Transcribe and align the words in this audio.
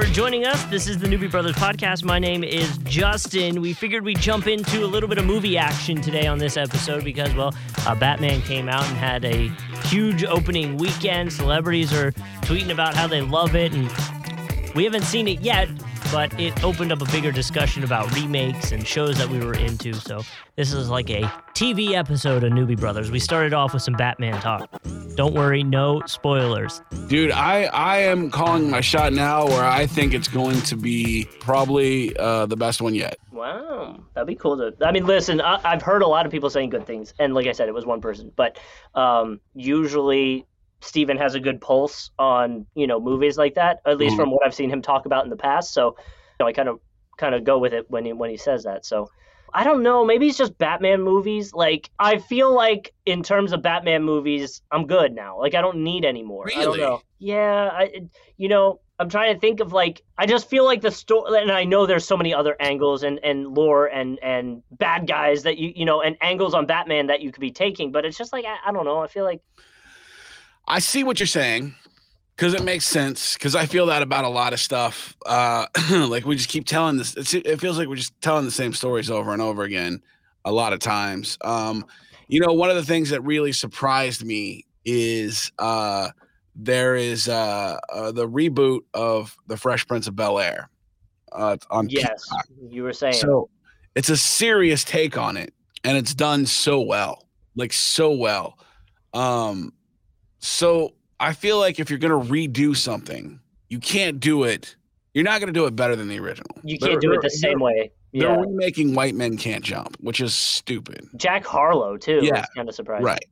for 0.00 0.06
joining 0.06 0.46
us. 0.46 0.64
This 0.64 0.88
is 0.88 0.98
the 0.98 1.06
Newbie 1.06 1.30
Brothers 1.30 1.56
podcast. 1.56 2.04
My 2.04 2.18
name 2.18 2.42
is 2.42 2.78
Justin. 2.84 3.60
We 3.60 3.74
figured 3.74 4.02
we'd 4.02 4.18
jump 4.18 4.46
into 4.46 4.82
a 4.82 4.86
little 4.86 5.10
bit 5.10 5.18
of 5.18 5.26
movie 5.26 5.58
action 5.58 6.00
today 6.00 6.26
on 6.26 6.38
this 6.38 6.56
episode 6.56 7.04
because, 7.04 7.34
well, 7.34 7.54
uh, 7.86 7.94
Batman 7.94 8.40
came 8.42 8.66
out 8.66 8.82
and 8.86 8.96
had 8.96 9.26
a 9.26 9.48
huge 9.88 10.24
opening 10.24 10.78
weekend. 10.78 11.30
Celebrities 11.30 11.92
are 11.92 12.12
tweeting 12.42 12.70
about 12.70 12.94
how 12.94 13.06
they 13.06 13.20
love 13.20 13.54
it, 13.54 13.74
and 13.74 13.92
we 14.74 14.84
haven't 14.84 15.02
seen 15.02 15.28
it 15.28 15.42
yet, 15.42 15.68
but 16.12 16.38
it 16.40 16.64
opened 16.64 16.92
up 16.92 17.00
a 17.00 17.04
bigger 17.12 17.30
discussion 17.30 17.84
about 17.84 18.12
remakes 18.14 18.72
and 18.72 18.86
shows 18.86 19.16
that 19.18 19.28
we 19.28 19.38
were 19.38 19.54
into. 19.54 19.94
So 19.94 20.22
this 20.56 20.72
is 20.72 20.88
like 20.88 21.08
a 21.10 21.22
TV 21.54 21.92
episode 21.92 22.42
of 22.42 22.52
Newbie 22.52 22.78
Brothers. 22.78 23.10
We 23.10 23.20
started 23.20 23.54
off 23.54 23.72
with 23.72 23.82
some 23.82 23.94
Batman 23.94 24.40
talk. 24.40 24.68
Don't 25.14 25.34
worry, 25.34 25.62
no 25.62 26.02
spoilers. 26.06 26.82
Dude, 27.08 27.30
I 27.30 27.64
I 27.64 27.98
am 27.98 28.30
calling 28.30 28.70
my 28.70 28.80
shot 28.80 29.12
now 29.12 29.46
where 29.46 29.64
I 29.64 29.86
think 29.86 30.14
it's 30.14 30.28
going 30.28 30.60
to 30.62 30.76
be 30.76 31.28
probably 31.40 32.16
uh, 32.16 32.46
the 32.46 32.56
best 32.56 32.80
one 32.80 32.94
yet. 32.94 33.18
Wow, 33.32 34.00
that'd 34.14 34.26
be 34.26 34.34
cool 34.34 34.56
to. 34.56 34.74
I 34.84 34.92
mean, 34.92 35.06
listen, 35.06 35.40
I, 35.40 35.60
I've 35.64 35.82
heard 35.82 36.02
a 36.02 36.06
lot 36.06 36.26
of 36.26 36.32
people 36.32 36.50
saying 36.50 36.70
good 36.70 36.86
things, 36.86 37.14
and 37.18 37.34
like 37.34 37.46
I 37.46 37.52
said, 37.52 37.68
it 37.68 37.74
was 37.74 37.86
one 37.86 38.00
person, 38.00 38.32
but 38.34 38.58
um, 38.94 39.40
usually 39.54 40.46
Steven 40.80 41.16
has 41.18 41.34
a 41.34 41.40
good 41.40 41.60
pulse 41.60 42.10
on 42.18 42.66
you 42.74 42.86
know 42.86 43.00
movies 43.00 43.36
like 43.38 43.54
that, 43.54 43.80
at 43.86 43.98
least 43.98 44.14
Mhm. 44.14 44.16
from 44.16 44.30
what 44.30 44.44
I've 44.46 44.54
seen 44.54 44.70
him 44.70 44.82
talk 44.82 45.06
about 45.06 45.24
in 45.24 45.30
the 45.30 45.36
past. 45.36 45.72
So, 45.74 45.88
you 45.88 46.36
know, 46.40 46.46
I 46.46 46.52
kind 46.52 46.68
of 46.68 46.80
kind 47.18 47.34
of 47.34 47.44
go 47.44 47.58
with 47.58 47.72
it 47.72 47.90
when 47.90 48.04
he 48.04 48.12
when 48.12 48.30
he 48.30 48.36
says 48.36 48.64
that. 48.64 48.84
So, 48.86 49.08
I 49.52 49.64
don't 49.64 49.82
know. 49.82 50.04
Maybe 50.04 50.28
it's 50.28 50.38
just 50.38 50.56
Batman 50.58 51.02
movies. 51.02 51.52
Like 51.52 51.90
I 51.98 52.18
feel 52.18 52.54
like 52.54 52.92
in 53.04 53.22
terms 53.22 53.52
of 53.52 53.62
Batman 53.62 54.02
movies, 54.04 54.62
I'm 54.70 54.86
good 54.86 55.12
now. 55.12 55.38
Like 55.38 55.54
I 55.54 55.60
don't 55.60 55.78
need 55.84 56.04
any 56.04 56.22
more. 56.22 56.46
I 56.46 56.64
don't 56.64 56.72
Really? 56.72 56.80
know. 56.80 57.00
Yeah, 57.18 57.68
I 57.72 57.90
you 58.36 58.48
know. 58.48 58.80
I'm 58.98 59.08
trying 59.08 59.32
to 59.32 59.40
think 59.40 59.60
of 59.60 59.72
like 59.72 60.02
I 60.18 60.26
just 60.26 60.50
feel 60.50 60.62
like 60.66 60.82
the 60.82 60.90
story, 60.90 61.40
and 61.40 61.50
I 61.50 61.64
know 61.64 61.86
there's 61.86 62.06
so 62.06 62.18
many 62.18 62.34
other 62.34 62.54
angles 62.60 63.02
and, 63.02 63.18
and 63.24 63.48
lore 63.48 63.86
and 63.86 64.18
and 64.22 64.62
bad 64.70 65.06
guys 65.06 65.44
that 65.44 65.56
you 65.56 65.72
you 65.74 65.84
know 65.86 66.02
and 66.02 66.18
angles 66.20 66.52
on 66.52 66.66
Batman 66.66 67.06
that 67.06 67.22
you 67.22 67.32
could 67.32 67.40
be 67.40 67.50
taking, 67.50 67.92
but 67.92 68.04
it's 68.04 68.18
just 68.18 68.30
like 68.30 68.44
I, 68.44 68.56
I 68.68 68.72
don't 68.72 68.84
know. 68.84 68.98
I 68.98 69.06
feel 69.06 69.24
like 69.24 69.40
I 70.70 70.78
see 70.78 71.02
what 71.02 71.18
you're 71.18 71.26
saying 71.26 71.74
because 72.36 72.54
it 72.54 72.62
makes 72.62 72.86
sense. 72.86 73.34
Because 73.34 73.56
I 73.56 73.66
feel 73.66 73.86
that 73.86 74.02
about 74.02 74.24
a 74.24 74.28
lot 74.28 74.52
of 74.52 74.60
stuff. 74.60 75.16
Uh, 75.26 75.66
like 75.90 76.24
we 76.24 76.36
just 76.36 76.48
keep 76.48 76.64
telling 76.64 76.96
this. 76.96 77.16
It's, 77.16 77.34
it 77.34 77.60
feels 77.60 77.76
like 77.76 77.88
we're 77.88 77.96
just 77.96 78.18
telling 78.20 78.44
the 78.44 78.52
same 78.52 78.72
stories 78.72 79.10
over 79.10 79.32
and 79.32 79.42
over 79.42 79.64
again. 79.64 80.00
A 80.44 80.52
lot 80.52 80.72
of 80.72 80.78
times. 80.78 81.36
Um, 81.40 81.84
you 82.28 82.38
know, 82.38 82.52
one 82.52 82.70
of 82.70 82.76
the 82.76 82.84
things 82.84 83.10
that 83.10 83.20
really 83.22 83.50
surprised 83.50 84.24
me 84.24 84.64
is 84.84 85.50
uh, 85.58 86.10
there 86.54 86.94
is 86.94 87.28
uh, 87.28 87.78
uh, 87.92 88.12
the 88.12 88.28
reboot 88.28 88.82
of 88.94 89.36
the 89.48 89.56
Fresh 89.56 89.88
Prince 89.88 90.06
of 90.06 90.14
Bel 90.14 90.38
Air. 90.38 90.70
Uh, 91.32 91.56
on 91.70 91.88
yes, 91.88 92.28
Peacock. 92.28 92.46
you 92.70 92.82
were 92.84 92.92
saying 92.92 93.14
So 93.14 93.50
it's 93.96 94.08
a 94.08 94.16
serious 94.16 94.84
take 94.84 95.18
on 95.18 95.36
it, 95.36 95.52
and 95.82 95.98
it's 95.98 96.14
done 96.14 96.46
so 96.46 96.80
well, 96.80 97.26
like 97.56 97.72
so 97.72 98.12
well. 98.12 98.56
Um, 99.12 99.72
so 100.40 100.94
I 101.18 101.32
feel 101.32 101.58
like 101.58 101.78
if 101.78 101.88
you're 101.90 101.98
gonna 101.98 102.18
redo 102.18 102.76
something, 102.76 103.40
you 103.68 103.78
can't 103.78 104.18
do 104.20 104.44
it. 104.44 104.76
You're 105.14 105.24
not 105.24 105.40
gonna 105.40 105.52
do 105.52 105.66
it 105.66 105.76
better 105.76 105.94
than 105.96 106.08
the 106.08 106.18
original. 106.18 106.50
you 106.64 106.78
They're- 106.78 106.90
can't 106.90 107.00
do 107.00 107.12
it 107.12 107.22
the 107.22 107.30
same 107.30 107.60
way. 107.60 107.92
They're 108.12 108.36
remaking 108.40 108.94
White 108.94 109.14
Men 109.14 109.36
Can't 109.36 109.62
Jump, 109.64 109.96
which 110.00 110.20
is 110.20 110.34
stupid. 110.34 111.06
Jack 111.16 111.46
Harlow 111.46 111.96
too. 111.96 112.20
Yeah, 112.24 112.44
kind 112.56 112.68
of 112.68 112.74
surprising. 112.74 113.04
Right. 113.04 113.24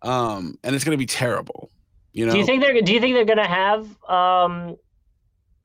Um, 0.00 0.58
and 0.64 0.74
it's 0.74 0.84
gonna 0.84 0.96
be 0.96 1.04
terrible. 1.06 1.70
You 2.12 2.26
know. 2.26 2.32
Do 2.32 2.38
you 2.38 2.46
think 2.46 2.62
they're 2.62 2.80
Do 2.80 2.92
you 2.94 3.00
think 3.00 3.14
they're 3.14 3.24
gonna 3.26 3.46
have 3.46 3.86
um, 4.08 4.76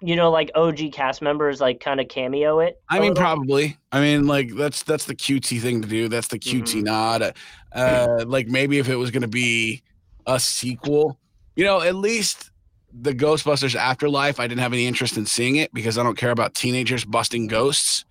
you 0.02 0.16
know, 0.16 0.30
like 0.30 0.52
OG 0.54 0.92
cast 0.92 1.22
members 1.24 1.60
like 1.60 1.80
kind 1.80 2.00
of 2.00 2.08
cameo 2.08 2.60
it? 2.60 2.80
I 2.90 3.00
mean, 3.00 3.16
probably. 3.16 3.78
I 3.92 4.00
mean, 4.02 4.28
like 4.28 4.54
that's 4.56 4.84
that's 4.84 5.06
the 5.06 5.16
cutesy 5.16 5.60
thing 5.62 5.82
to 5.82 5.88
do. 5.88 6.08
That's 6.08 6.28
the 6.28 6.38
cutesy 6.40 6.82
Mhm. 6.82 6.84
nod. 6.84 7.34
Uh, 7.74 8.24
like 8.28 8.48
maybe 8.48 8.78
if 8.80 8.90
it 8.90 8.96
was 8.96 9.12
going 9.12 9.22
to 9.24 9.28
be 9.28 9.82
a 10.28 10.40
sequel, 10.40 11.18
you 11.56 11.66
know, 11.66 11.82
at 11.82 11.96
least 11.96 12.52
the 12.94 13.14
Ghostbusters 13.14 13.74
Afterlife. 13.76 14.40
I 14.40 14.48
didn't 14.48 14.62
have 14.62 14.74
any 14.74 14.86
interest 14.86 15.18
in 15.18 15.26
seeing 15.26 15.56
it 15.56 15.74
because 15.74 15.98
I 15.98 16.04
don't 16.04 16.18
care 16.18 16.32
about 16.32 16.54
teenagers 16.54 17.04
busting 17.06 17.48
ghosts. 17.48 18.06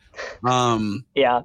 Um, 0.44 1.04
Yeah, 1.14 1.42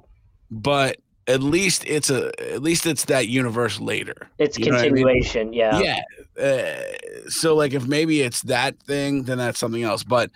but 0.50 0.96
at 1.28 1.40
least 1.42 1.84
it's 1.86 2.10
a 2.10 2.32
at 2.52 2.62
least 2.62 2.84
it's 2.86 3.04
that 3.04 3.28
universe 3.28 3.78
later. 3.78 4.28
it's 4.38 4.58
You 4.58 4.72
what 4.72 4.80
I 4.80 4.82
mean? 4.88 5.04
continuation. 5.04 5.52
Yeah. 5.52 5.78
Yeah. 5.80 6.00
Uh, 6.42 7.28
so 7.28 7.54
like 7.54 7.74
if 7.74 7.86
maybe 7.86 8.22
it's 8.22 8.42
that 8.42 8.80
thing, 8.82 9.24
then 9.24 9.38
that's 9.38 9.58
something 9.60 9.82
else. 9.84 10.02
But 10.02 10.30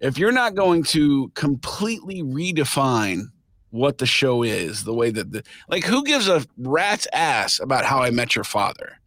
if 0.00 0.16
you're 0.16 0.32
not 0.32 0.54
going 0.54 0.84
to 0.84 1.28
completely 1.34 2.22
redefine 2.22 3.24
what 3.70 3.98
the 3.98 4.06
show 4.06 4.42
is, 4.42 4.84
the 4.84 4.94
way 4.94 5.10
that 5.10 5.32
the 5.32 5.42
like 5.68 5.84
who 5.84 6.04
gives 6.04 6.28
a 6.28 6.44
rat's 6.58 7.06
ass 7.12 7.58
about 7.60 7.84
how 7.84 8.02
I 8.02 8.10
met 8.10 8.34
your 8.34 8.44
father? 8.44 8.98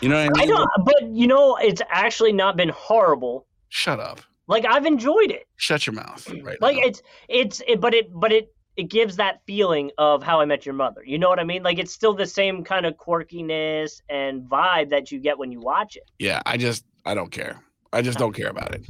You 0.00 0.08
know 0.08 0.16
what 0.16 0.20
I 0.20 0.24
mean? 0.24 0.36
I 0.36 0.40
mean? 0.40 0.48
don't, 0.48 0.84
but 0.84 1.02
you 1.08 1.26
know, 1.26 1.56
it's 1.56 1.82
actually 1.90 2.32
not 2.32 2.56
been 2.56 2.68
horrible. 2.70 3.46
Shut 3.68 4.00
up. 4.00 4.20
Like 4.48 4.64
I've 4.64 4.86
enjoyed 4.86 5.30
it. 5.30 5.46
Shut 5.56 5.86
your 5.86 5.94
mouth. 5.94 6.28
Right. 6.42 6.60
Like 6.60 6.76
now. 6.76 6.82
it's 6.84 7.02
it's 7.28 7.62
it, 7.66 7.80
but 7.80 7.94
it 7.94 8.08
but 8.12 8.32
it 8.32 8.54
it 8.76 8.84
gives 8.90 9.16
that 9.16 9.40
feeling 9.46 9.90
of 9.98 10.22
How 10.22 10.40
I 10.40 10.44
Met 10.44 10.66
Your 10.66 10.74
Mother. 10.74 11.02
You 11.04 11.18
know 11.18 11.28
what 11.28 11.40
I 11.40 11.44
mean? 11.44 11.62
Like 11.62 11.78
it's 11.78 11.92
still 11.92 12.14
the 12.14 12.26
same 12.26 12.62
kind 12.62 12.86
of 12.86 12.94
quirkiness 12.96 14.02
and 14.08 14.42
vibe 14.42 14.90
that 14.90 15.10
you 15.10 15.18
get 15.18 15.38
when 15.38 15.50
you 15.50 15.60
watch 15.60 15.96
it. 15.96 16.04
yeah, 16.18 16.42
I 16.46 16.56
just 16.56 16.84
I 17.04 17.14
don't 17.14 17.30
care. 17.30 17.62
I 17.92 18.02
just 18.02 18.18
don't 18.18 18.34
care 18.34 18.48
about 18.48 18.74
it. 18.74 18.86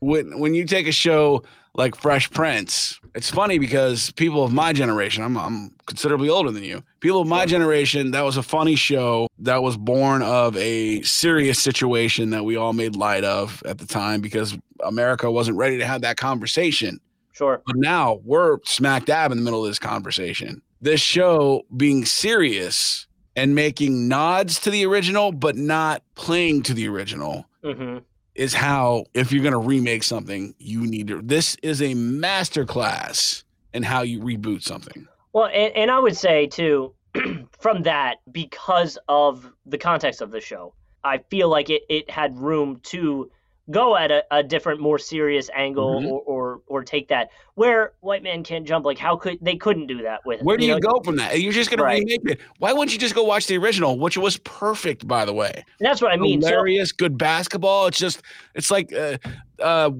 When 0.00 0.38
when 0.38 0.54
you 0.54 0.64
take 0.64 0.86
a 0.86 0.92
show 0.92 1.42
like 1.74 1.96
Fresh 1.96 2.30
Prince, 2.30 3.00
it's 3.16 3.30
funny 3.30 3.58
because 3.58 4.10
people 4.12 4.44
of 4.44 4.52
my 4.52 4.74
generation, 4.74 5.24
I'm 5.24 5.38
I'm 5.38 5.70
considerably 5.86 6.28
older 6.28 6.50
than 6.50 6.62
you. 6.62 6.82
People 7.00 7.22
of 7.22 7.26
my 7.26 7.46
generation, 7.46 8.10
that 8.10 8.22
was 8.22 8.36
a 8.36 8.42
funny 8.42 8.76
show 8.76 9.28
that 9.38 9.62
was 9.62 9.78
born 9.78 10.22
of 10.22 10.54
a 10.58 11.00
serious 11.02 11.58
situation 11.58 12.30
that 12.30 12.44
we 12.44 12.56
all 12.56 12.74
made 12.74 12.94
light 12.94 13.24
of 13.24 13.62
at 13.64 13.78
the 13.78 13.86
time 13.86 14.20
because 14.20 14.56
America 14.84 15.30
wasn't 15.30 15.56
ready 15.56 15.78
to 15.78 15.86
have 15.86 16.02
that 16.02 16.18
conversation. 16.18 17.00
Sure. 17.32 17.62
But 17.66 17.76
now 17.76 18.20
we're 18.22 18.58
smack 18.64 19.06
dab 19.06 19.32
in 19.32 19.38
the 19.38 19.44
middle 19.44 19.64
of 19.64 19.70
this 19.70 19.78
conversation. 19.78 20.60
This 20.82 21.00
show 21.00 21.62
being 21.74 22.04
serious 22.04 23.06
and 23.34 23.54
making 23.54 24.08
nods 24.08 24.60
to 24.60 24.70
the 24.70 24.84
original, 24.84 25.32
but 25.32 25.56
not 25.56 26.02
playing 26.14 26.62
to 26.64 26.74
the 26.74 26.86
original 26.86 27.46
hmm 27.64 27.98
is 28.36 28.54
how 28.54 29.04
if 29.14 29.32
you're 29.32 29.42
going 29.42 29.52
to 29.52 29.58
remake 29.58 30.02
something 30.02 30.54
you 30.58 30.86
need 30.86 31.08
to 31.08 31.20
this 31.22 31.56
is 31.62 31.80
a 31.82 31.94
masterclass 31.94 33.42
in 33.74 33.82
how 33.82 34.02
you 34.02 34.20
reboot 34.20 34.62
something 34.62 35.06
Well, 35.32 35.46
and, 35.46 35.74
and 35.76 35.90
I 35.90 35.98
would 35.98 36.16
say 36.16 36.46
too, 36.46 36.94
from 37.60 37.82
that, 37.82 38.18
because 38.32 38.98
of 39.08 39.50
the 39.66 39.78
context 39.78 40.20
of 40.22 40.30
the 40.30 40.40
show, 40.40 40.74
I 41.04 41.18
feel 41.30 41.48
like 41.48 41.68
it, 41.70 41.82
it 41.88 42.10
had 42.10 42.38
room 42.38 42.80
to 42.84 43.30
go 43.70 43.96
at 43.96 44.10
a, 44.10 44.24
a 44.30 44.42
different, 44.42 44.80
more 44.80 44.98
serious 44.98 45.50
angle 45.54 46.00
Mhm. 46.00 46.06
or, 46.10 46.20
or 46.66 46.78
or 46.80 46.84
take 46.84 47.08
that 47.08 47.28
where 47.54 47.92
white 48.00 48.22
man 48.22 48.42
can't 48.44 48.66
jump. 48.66 48.84
Like 48.84 48.98
how 48.98 49.16
could 49.16 49.38
they 49.40 49.56
couldn't 49.56 49.86
do 49.86 50.02
that 50.02 50.20
with 50.26 50.42
where 50.42 50.56
do 50.56 50.64
you, 50.66 50.72
know, 50.72 50.78
go 50.78 51.00
from 51.04 51.16
that 51.16 51.40
you're 51.40 51.52
just 51.52 51.70
going 51.70 51.80
Right. 51.80 51.96
to 51.96 52.14
remake 52.16 52.20
it 52.30 52.40
why 52.58 52.72
wouldn't 52.72 52.92
you 52.92 52.98
just 52.98 53.14
go 53.14 53.22
watch 53.24 53.46
the 53.46 53.56
original 53.56 53.98
which 53.98 54.16
was 54.16 54.36
perfect 54.38 55.06
by 55.06 55.24
the 55.24 55.32
way 55.32 55.64
That's 55.80 56.00
what 56.02 56.12
I 56.12 56.16
mean. 56.16 56.42
So, 56.42 56.48
hilarious 56.48 56.92
good 56.92 57.16
basketball 57.18 57.86
it's 57.86 57.98
just 57.98 58.22
it's 58.54 58.70
like 58.70 58.92
uh, 58.92 59.18
uh 59.62 59.90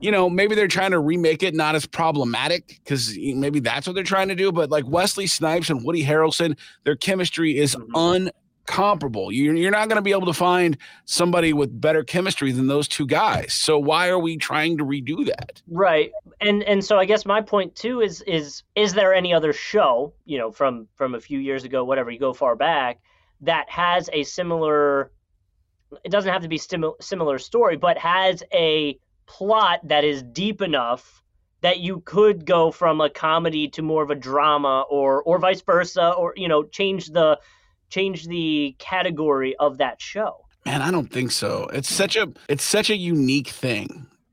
you 0.00 0.10
know 0.10 0.30
maybe 0.30 0.54
they're 0.54 0.68
trying 0.68 0.90
to 0.92 0.98
remake 0.98 1.42
it 1.42 1.54
not 1.54 1.74
as 1.74 1.86
problematic 1.86 2.80
because 2.84 3.16
maybe 3.18 3.60
that's 3.60 3.86
what 3.86 3.94
they're 3.94 4.02
trying 4.04 4.28
to 4.28 4.34
do 4.34 4.50
but 4.52 4.70
like 4.70 4.84
wesley 4.86 5.26
snipes 5.26 5.70
and 5.70 5.84
woody 5.84 6.04
harrelson 6.04 6.56
their 6.84 6.96
chemistry 6.96 7.58
is 7.58 7.74
Mhm. 7.76 8.30
Uncomparable 8.66 9.32
you're, 9.32 9.54
you're 9.54 9.70
not 9.70 9.88
going 9.88 9.96
to 9.96 10.02
be 10.02 10.12
able 10.12 10.26
to 10.26 10.32
find 10.32 10.76
somebody 11.04 11.52
with 11.52 11.80
better 11.80 12.02
chemistry 12.02 12.52
than 12.52 12.66
those 12.66 12.88
two 12.88 13.06
guys. 13.06 13.54
So 13.54 13.78
why 13.78 14.08
are 14.08 14.18
we 14.18 14.36
trying 14.36 14.78
to 14.78 14.84
redo 14.84 15.26
that? 15.26 15.62
Right, 15.68 16.12
and 16.40 16.62
and 16.62 16.84
so 16.84 16.98
I 16.98 17.04
guess 17.04 17.24
my 17.24 17.40
point 17.40 17.74
too 17.74 18.00
is 18.00 18.22
is 18.22 18.62
is 18.74 18.94
there 18.94 19.14
any 19.14 19.32
other 19.32 19.52
show 19.52 20.12
you 20.24 20.38
know 20.38 20.50
from 20.50 20.88
from 20.94 21.14
a 21.14 21.20
few 21.20 21.38
years 21.38 21.64
ago, 21.64 21.84
whatever 21.84 22.10
you 22.10 22.18
go 22.18 22.32
far 22.32 22.56
back, 22.56 23.00
that 23.42 23.68
has 23.70 24.10
a 24.12 24.24
similar 24.24 25.12
it 26.02 26.10
doesn't 26.10 26.32
have 26.32 26.42
to 26.42 26.48
be 26.48 26.58
stim- 26.58 26.94
similar 27.00 27.38
story, 27.38 27.76
but 27.76 27.96
has 27.98 28.42
a 28.52 28.98
plot 29.26 29.80
that 29.84 30.04
is 30.04 30.22
deep 30.22 30.60
enough 30.60 31.22
that 31.60 31.80
you 31.80 32.00
could 32.00 32.44
go 32.44 32.70
from 32.70 33.00
a 33.00 33.08
comedy 33.08 33.68
to 33.68 33.80
more 33.80 34.02
of 34.02 34.10
a 34.10 34.14
drama 34.14 34.84
or 34.90 35.22
or 35.22 35.38
vice 35.38 35.62
versa 35.62 36.10
or 36.10 36.34
you 36.36 36.48
know 36.48 36.62
change 36.64 37.06
the 37.08 37.38
change 37.94 38.18
the 38.36 38.74
category 38.78 39.52
of 39.66 39.78
that 39.82 39.96
show. 40.12 40.32
man 40.66 40.80
i 40.82 40.90
don't 40.90 41.10
think 41.16 41.30
so 41.42 41.50
it's 41.78 41.92
such 42.02 42.14
a 42.22 42.26
it's 42.48 42.64
such 42.76 42.88
a 42.90 42.96
unique 43.14 43.48
thing 43.66 43.88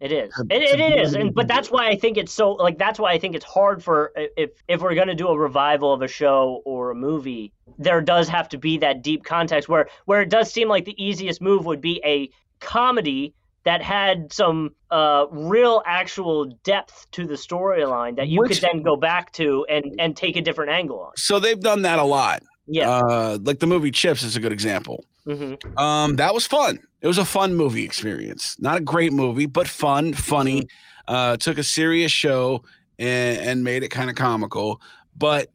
It 0.07 0.11
is. 0.23 0.31
It, 0.49 0.61
it 0.79 0.81
is, 1.03 1.09
and 1.19 1.27
but 1.39 1.47
that's 1.53 1.69
why 1.73 1.83
I 1.93 1.95
think 2.03 2.13
it's 2.21 2.33
so 2.41 2.45
like 2.67 2.77
that's 2.85 2.99
why 3.03 3.11
I 3.15 3.19
think 3.21 3.33
it's 3.37 3.45
hard 3.57 3.77
for 3.85 3.97
if 4.43 4.49
if 4.73 4.77
we're 4.83 4.95
gonna 5.01 5.19
do 5.23 5.27
a 5.35 5.37
revival 5.49 5.89
of 5.93 6.01
a 6.01 6.11
show 6.21 6.41
or 6.71 6.81
a 6.89 6.95
movie, 7.09 7.45
there 7.87 8.01
does 8.13 8.27
have 8.37 8.47
to 8.53 8.57
be 8.67 8.73
that 8.85 8.95
deep 9.09 9.21
context 9.35 9.65
where 9.71 9.85
where 10.09 10.21
it 10.25 10.29
does 10.37 10.47
seem 10.57 10.67
like 10.75 10.85
the 10.91 10.97
easiest 11.07 11.39
move 11.49 11.61
would 11.69 11.81
be 11.91 11.95
a 12.15 12.17
comedy 12.59 13.35
that 13.63 13.81
had 13.83 14.33
some 14.33 14.59
uh, 14.89 15.25
real 15.29 15.83
actual 15.85 16.45
depth 16.63 16.95
to 17.11 17.27
the 17.27 17.35
storyline 17.47 18.15
that 18.15 18.27
you 18.27 18.39
Which- 18.39 18.53
could 18.59 18.61
then 18.69 18.81
go 18.81 18.95
back 18.95 19.31
to 19.33 19.65
and 19.69 19.83
and 19.99 20.17
take 20.17 20.35
a 20.35 20.41
different 20.41 20.71
angle 20.71 20.99
on. 21.07 21.11
So 21.15 21.39
they've 21.39 21.59
done 21.71 21.81
that 21.83 21.99
a 21.99 22.03
lot. 22.19 22.41
Yeah. 22.71 22.89
Uh, 22.89 23.37
like 23.41 23.59
the 23.59 23.67
movie 23.67 23.91
Chips 23.91 24.23
is 24.23 24.35
a 24.35 24.39
good 24.39 24.53
example. 24.53 25.03
hmm 25.25 25.55
Um, 25.77 26.15
that 26.15 26.33
was 26.33 26.47
fun. 26.47 26.79
It 27.01 27.07
was 27.07 27.17
a 27.17 27.25
fun 27.25 27.55
movie 27.55 27.83
experience. 27.83 28.55
Not 28.59 28.77
a 28.77 28.81
great 28.81 29.11
movie, 29.11 29.45
but 29.45 29.67
fun, 29.67 30.13
funny. 30.13 30.67
Uh, 31.07 31.35
took 31.37 31.57
a 31.57 31.63
serious 31.63 32.11
show 32.11 32.63
and, 32.97 33.39
and 33.39 33.63
made 33.63 33.83
it 33.83 33.89
kind 33.89 34.09
of 34.09 34.15
comical. 34.15 34.81
But 35.17 35.49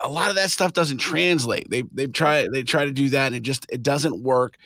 a 0.00 0.08
lot 0.08 0.28
of 0.30 0.36
that 0.36 0.50
stuff 0.50 0.72
doesn't 0.72 0.98
translate. 0.98 1.70
They 1.70 1.82
they 1.92 2.06
try 2.08 2.48
they 2.52 2.62
try 2.62 2.84
to 2.84 2.92
do 2.92 3.10
that 3.10 3.28
and 3.28 3.36
it 3.36 3.42
just 3.42 3.66
it 3.70 3.82
doesn't 3.82 4.22
work. 4.22 4.56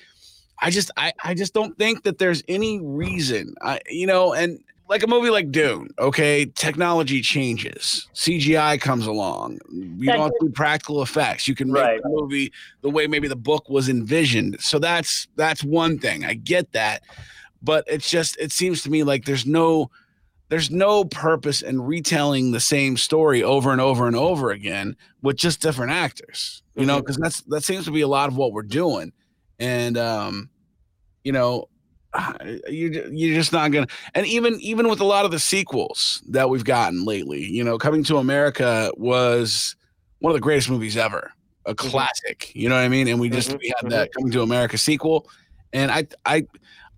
I 0.60 0.70
just 0.70 0.90
I 0.96 1.12
I 1.22 1.34
just 1.34 1.54
don't 1.54 1.76
think 1.78 2.04
that 2.04 2.18
there's 2.18 2.42
any 2.48 2.80
reason. 2.80 3.54
I 3.62 3.80
you 3.90 4.06
know 4.06 4.32
and 4.32 4.58
like 4.90 5.04
a 5.04 5.06
movie 5.06 5.30
like 5.30 5.52
Dune, 5.52 5.88
okay, 6.00 6.44
technology 6.44 7.22
changes, 7.22 8.08
CGI 8.12 8.78
comes 8.80 9.06
along. 9.06 9.60
You 9.72 10.10
don't 10.12 10.34
do 10.40 10.50
practical 10.50 11.00
effects. 11.00 11.46
You 11.46 11.54
can 11.54 11.70
make 11.70 11.82
Right. 11.84 12.02
the 12.02 12.08
movie 12.08 12.52
the 12.82 12.90
way 12.90 13.06
maybe 13.06 13.28
the 13.28 13.36
book 13.36 13.70
was 13.70 13.88
envisioned. 13.88 14.56
So 14.60 14.80
that's 14.80 15.28
that's 15.36 15.62
one 15.62 15.98
thing. 16.00 16.24
I 16.24 16.34
get 16.34 16.72
that, 16.72 17.02
but 17.62 17.84
it's 17.86 18.10
just 18.10 18.36
it 18.40 18.50
seems 18.50 18.82
to 18.82 18.90
me 18.90 19.04
like 19.04 19.24
there's 19.26 19.46
no 19.46 19.90
there's 20.48 20.72
no 20.72 21.04
purpose 21.04 21.62
in 21.62 21.80
retelling 21.80 22.50
the 22.50 22.58
same 22.58 22.96
story 22.96 23.40
over 23.44 23.70
and 23.70 23.80
over 23.80 24.08
and 24.08 24.16
over 24.16 24.50
again 24.50 24.96
with 25.22 25.36
just 25.36 25.62
different 25.62 25.92
actors. 25.92 26.62
You 26.74 26.84
know, 26.86 26.96
Mhm. 26.96 27.02
because 27.02 27.16
that's 27.18 27.40
that 27.42 27.62
seems 27.62 27.84
to 27.84 27.92
be 27.92 28.00
a 28.00 28.08
lot 28.08 28.28
of 28.28 28.36
what 28.36 28.52
we're 28.52 28.62
doing, 28.64 29.12
and 29.60 29.96
um, 29.96 30.50
you 31.22 31.30
know, 31.30 31.68
you 32.68 33.08
you're 33.12 33.34
just 33.34 33.52
not 33.52 33.70
gonna. 33.72 33.86
And 34.14 34.26
even 34.26 34.60
even 34.60 34.88
with 34.88 35.00
a 35.00 35.04
lot 35.04 35.24
of 35.24 35.30
the 35.30 35.38
sequels 35.38 36.22
that 36.28 36.50
we've 36.50 36.64
gotten 36.64 37.04
lately, 37.04 37.44
you 37.44 37.62
know, 37.64 37.78
Coming 37.78 38.04
to 38.04 38.16
America 38.18 38.92
was 38.96 39.76
one 40.20 40.30
of 40.30 40.34
the 40.34 40.40
greatest 40.40 40.68
movies 40.70 40.96
ever, 40.96 41.30
a 41.66 41.74
Mm-hmm. 41.82 41.88
classic. 41.90 42.54
You 42.54 42.68
know 42.68 42.74
what 42.74 42.82
I 42.84 42.88
mean? 42.88 43.08
And 43.08 43.20
we 43.20 43.30
just 43.30 43.50
Mhm, 43.50 43.58
we 43.60 43.72
had 43.80 43.90
that 43.90 44.12
Coming 44.12 44.32
to 44.32 44.42
America 44.42 44.76
sequel, 44.78 45.28
and 45.72 45.90
I 45.90 46.06
I 46.24 46.46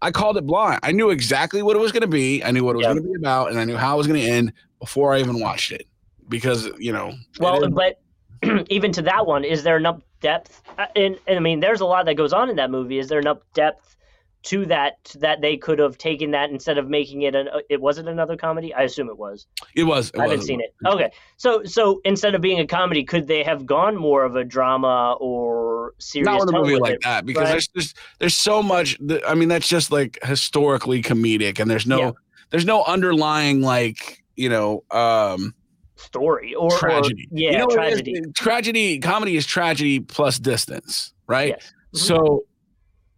I 0.00 0.10
called 0.10 0.36
it 0.36 0.46
blind. 0.46 0.80
I 0.82 0.92
knew 0.92 1.10
exactly 1.10 1.62
what 1.62 1.76
it 1.76 1.80
was 1.80 1.92
going 1.92 2.02
to 2.02 2.08
be. 2.08 2.42
I 2.42 2.50
knew 2.50 2.64
what 2.64 2.74
it 2.74 2.78
was 2.78 2.86
Yep. 2.86 2.96
going 2.96 3.02
to 3.02 3.08
be 3.08 3.14
about, 3.16 3.50
and 3.50 3.58
I 3.60 3.64
knew 3.64 3.76
how 3.76 3.94
it 3.94 3.98
was 3.98 4.06
going 4.06 4.20
to 4.20 4.26
end 4.26 4.52
before 4.80 5.14
I 5.14 5.20
even 5.20 5.40
watched 5.40 5.70
it. 5.72 5.86
Because 6.28 6.68
you 6.78 6.92
know, 6.92 7.12
Well, 7.38 7.68
but 7.70 8.00
even 8.70 8.92
to 8.92 9.02
that 9.02 9.26
one, 9.26 9.44
is 9.44 9.62
there 9.62 9.76
enough 9.76 10.00
depth? 10.20 10.62
Uh, 10.78 10.86
And, 10.96 11.18
and 11.26 11.36
I 11.36 11.40
mean, 11.40 11.60
there's 11.60 11.80
a 11.80 11.84
lot 11.86 12.06
that 12.06 12.14
goes 12.14 12.32
on 12.32 12.48
in 12.48 12.56
that 12.56 12.70
movie. 12.70 12.98
Is 12.98 13.08
there 13.08 13.18
enough 13.20 13.38
depth 13.54 13.96
to 14.44 14.66
that 14.66 15.14
that 15.20 15.40
they 15.40 15.56
could 15.56 15.78
have 15.78 15.96
taken 15.98 16.32
that 16.32 16.50
instead 16.50 16.76
of 16.78 16.88
making 16.88 17.22
it 17.22 17.34
an? 17.34 17.48
It 17.70 17.80
wasn't 17.80 18.08
another 18.08 18.36
comedy. 18.36 18.74
I 18.74 18.82
assume 18.82 19.08
it 19.08 19.16
was. 19.18 19.46
it 19.76 19.84
was. 19.84 20.10
It 20.10 20.18
I 20.18 20.22
haven't 20.22 20.38
was, 20.38 20.46
seen 20.46 20.60
it. 20.60 20.74
Okay, 20.86 21.10
so 21.36 21.62
so 21.64 22.00
instead 22.04 22.34
of 22.34 22.40
being 22.40 22.58
a 22.60 22.66
comedy, 22.66 23.04
could 23.04 23.26
they 23.28 23.42
have 23.44 23.66
gone 23.66 23.96
more 23.96 24.24
of 24.24 24.34
a 24.36 24.44
drama 24.44 25.16
or 25.20 25.94
serious? 25.98 26.26
not 26.26 26.40
with 26.40 26.48
a 26.48 26.52
movie 26.52 26.76
like 26.78 26.94
it? 26.94 27.02
that 27.02 27.24
because 27.26 27.44
right? 27.44 27.50
there's 27.52 27.68
just 27.68 27.96
there's 28.18 28.36
so 28.36 28.62
much 28.62 28.98
th- 29.06 29.22
i 29.26 29.34
mean 29.34 29.48
that's 29.48 29.68
just 29.68 29.90
like 29.92 30.18
historically 30.24 31.02
comedic 31.02 31.58
and 31.60 31.70
there's 31.70 31.86
no 31.86 31.98
Yeah. 32.00 32.10
there's 32.50 32.64
no 32.64 32.84
underlying 32.84 33.60
like 33.62 34.22
you 34.36 34.48
know 34.48 34.84
um 34.90 35.54
story 35.96 36.54
or 36.54 36.72
or- 36.72 36.78
tragedy 36.78 37.28
yeah, 37.30 37.50
you 37.52 37.58
know 37.58 37.66
what 37.66 37.78
it 37.78 37.92
is? 37.92 38.00
tragedy. 38.02 38.22
tragedy 38.34 38.98
comedy 39.00 39.36
is 39.36 39.46
tragedy 39.46 40.00
plus 40.00 40.38
distance 40.38 41.12
right 41.26 41.48
Yes. 41.50 41.72
Mhm. 41.94 41.98
so 42.06 42.44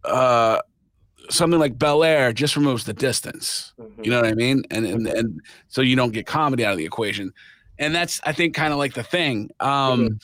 uh 0.03 0.59
something 1.29 1.59
like 1.59 1.77
bel 1.77 2.03
air 2.03 2.33
just 2.33 2.55
removes 2.55 2.83
the 2.85 2.93
distance. 2.93 3.73
Mhm. 3.79 4.05
you 4.05 4.11
know 4.11 4.21
what 4.21 4.29
i 4.29 4.33
mean? 4.33 4.63
And 4.71 4.85
and, 4.85 5.07
and 5.07 5.41
so 5.67 5.81
you 5.81 5.95
don't 5.95 6.11
get 6.13 6.25
comedy 6.25 6.65
out 6.65 6.71
of 6.73 6.77
the 6.77 6.85
equation. 6.85 7.33
And 7.79 7.93
that's 7.93 8.21
i 8.23 8.31
think 8.31 8.53
kind 8.55 8.71
of 8.73 8.79
like 8.79 8.93
the 8.93 9.03
thing. 9.03 9.49
Um 9.59 10.19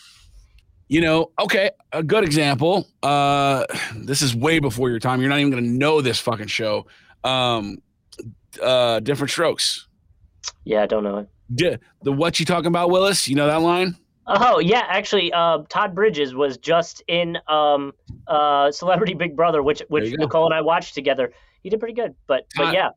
you 0.87 0.99
know 1.01 1.31
okay 1.39 1.71
a 1.93 2.03
good 2.03 2.23
example 2.23 2.87
uh 3.03 3.65
this 3.95 4.21
is 4.21 4.35
way 4.35 4.59
before 4.59 4.89
your 4.89 4.99
time. 4.99 5.21
You're 5.21 5.29
not 5.29 5.39
even 5.39 5.51
gonna 5.51 5.61
know 5.63 6.01
this 6.01 6.19
fucking 6.19 6.47
show. 6.47 6.85
Um 7.23 7.77
uh 8.61 8.99
Diff'rent 8.99 9.31
Strokes. 9.31 9.87
Yeah, 10.65 10.83
I 10.83 10.85
don't 10.85 11.03
know 11.03 11.17
it. 11.17 11.29
The 12.03 12.11
what 12.11 12.39
you 12.39 12.45
talking 12.45 12.67
about 12.67 12.89
willis? 12.89 13.27
You 13.27 13.35
know 13.35 13.47
that 13.47 13.61
line 13.61 13.97
Oh 14.39 14.59
yeah, 14.59 14.83
actually, 14.87 15.31
uh, 15.33 15.59
Todd 15.69 15.93
Bridges 15.93 16.33
was 16.33 16.57
just 16.57 17.03
in 17.07 17.37
um, 17.47 17.93
uh, 18.27 18.71
Celebrity 18.71 19.13
Big 19.13 19.35
Brother, 19.35 19.61
which 19.61 19.81
which. 19.89 20.13
Nicole 20.17 20.45
and 20.45 20.53
I 20.53 20.61
watched 20.61 20.93
together. 20.93 21.33
He 21.63 21.69
did 21.69 21.79
pretty 21.79 21.93
good, 21.93 22.15
but 22.27 22.47
but 22.55 22.73
yeah, 22.73 22.89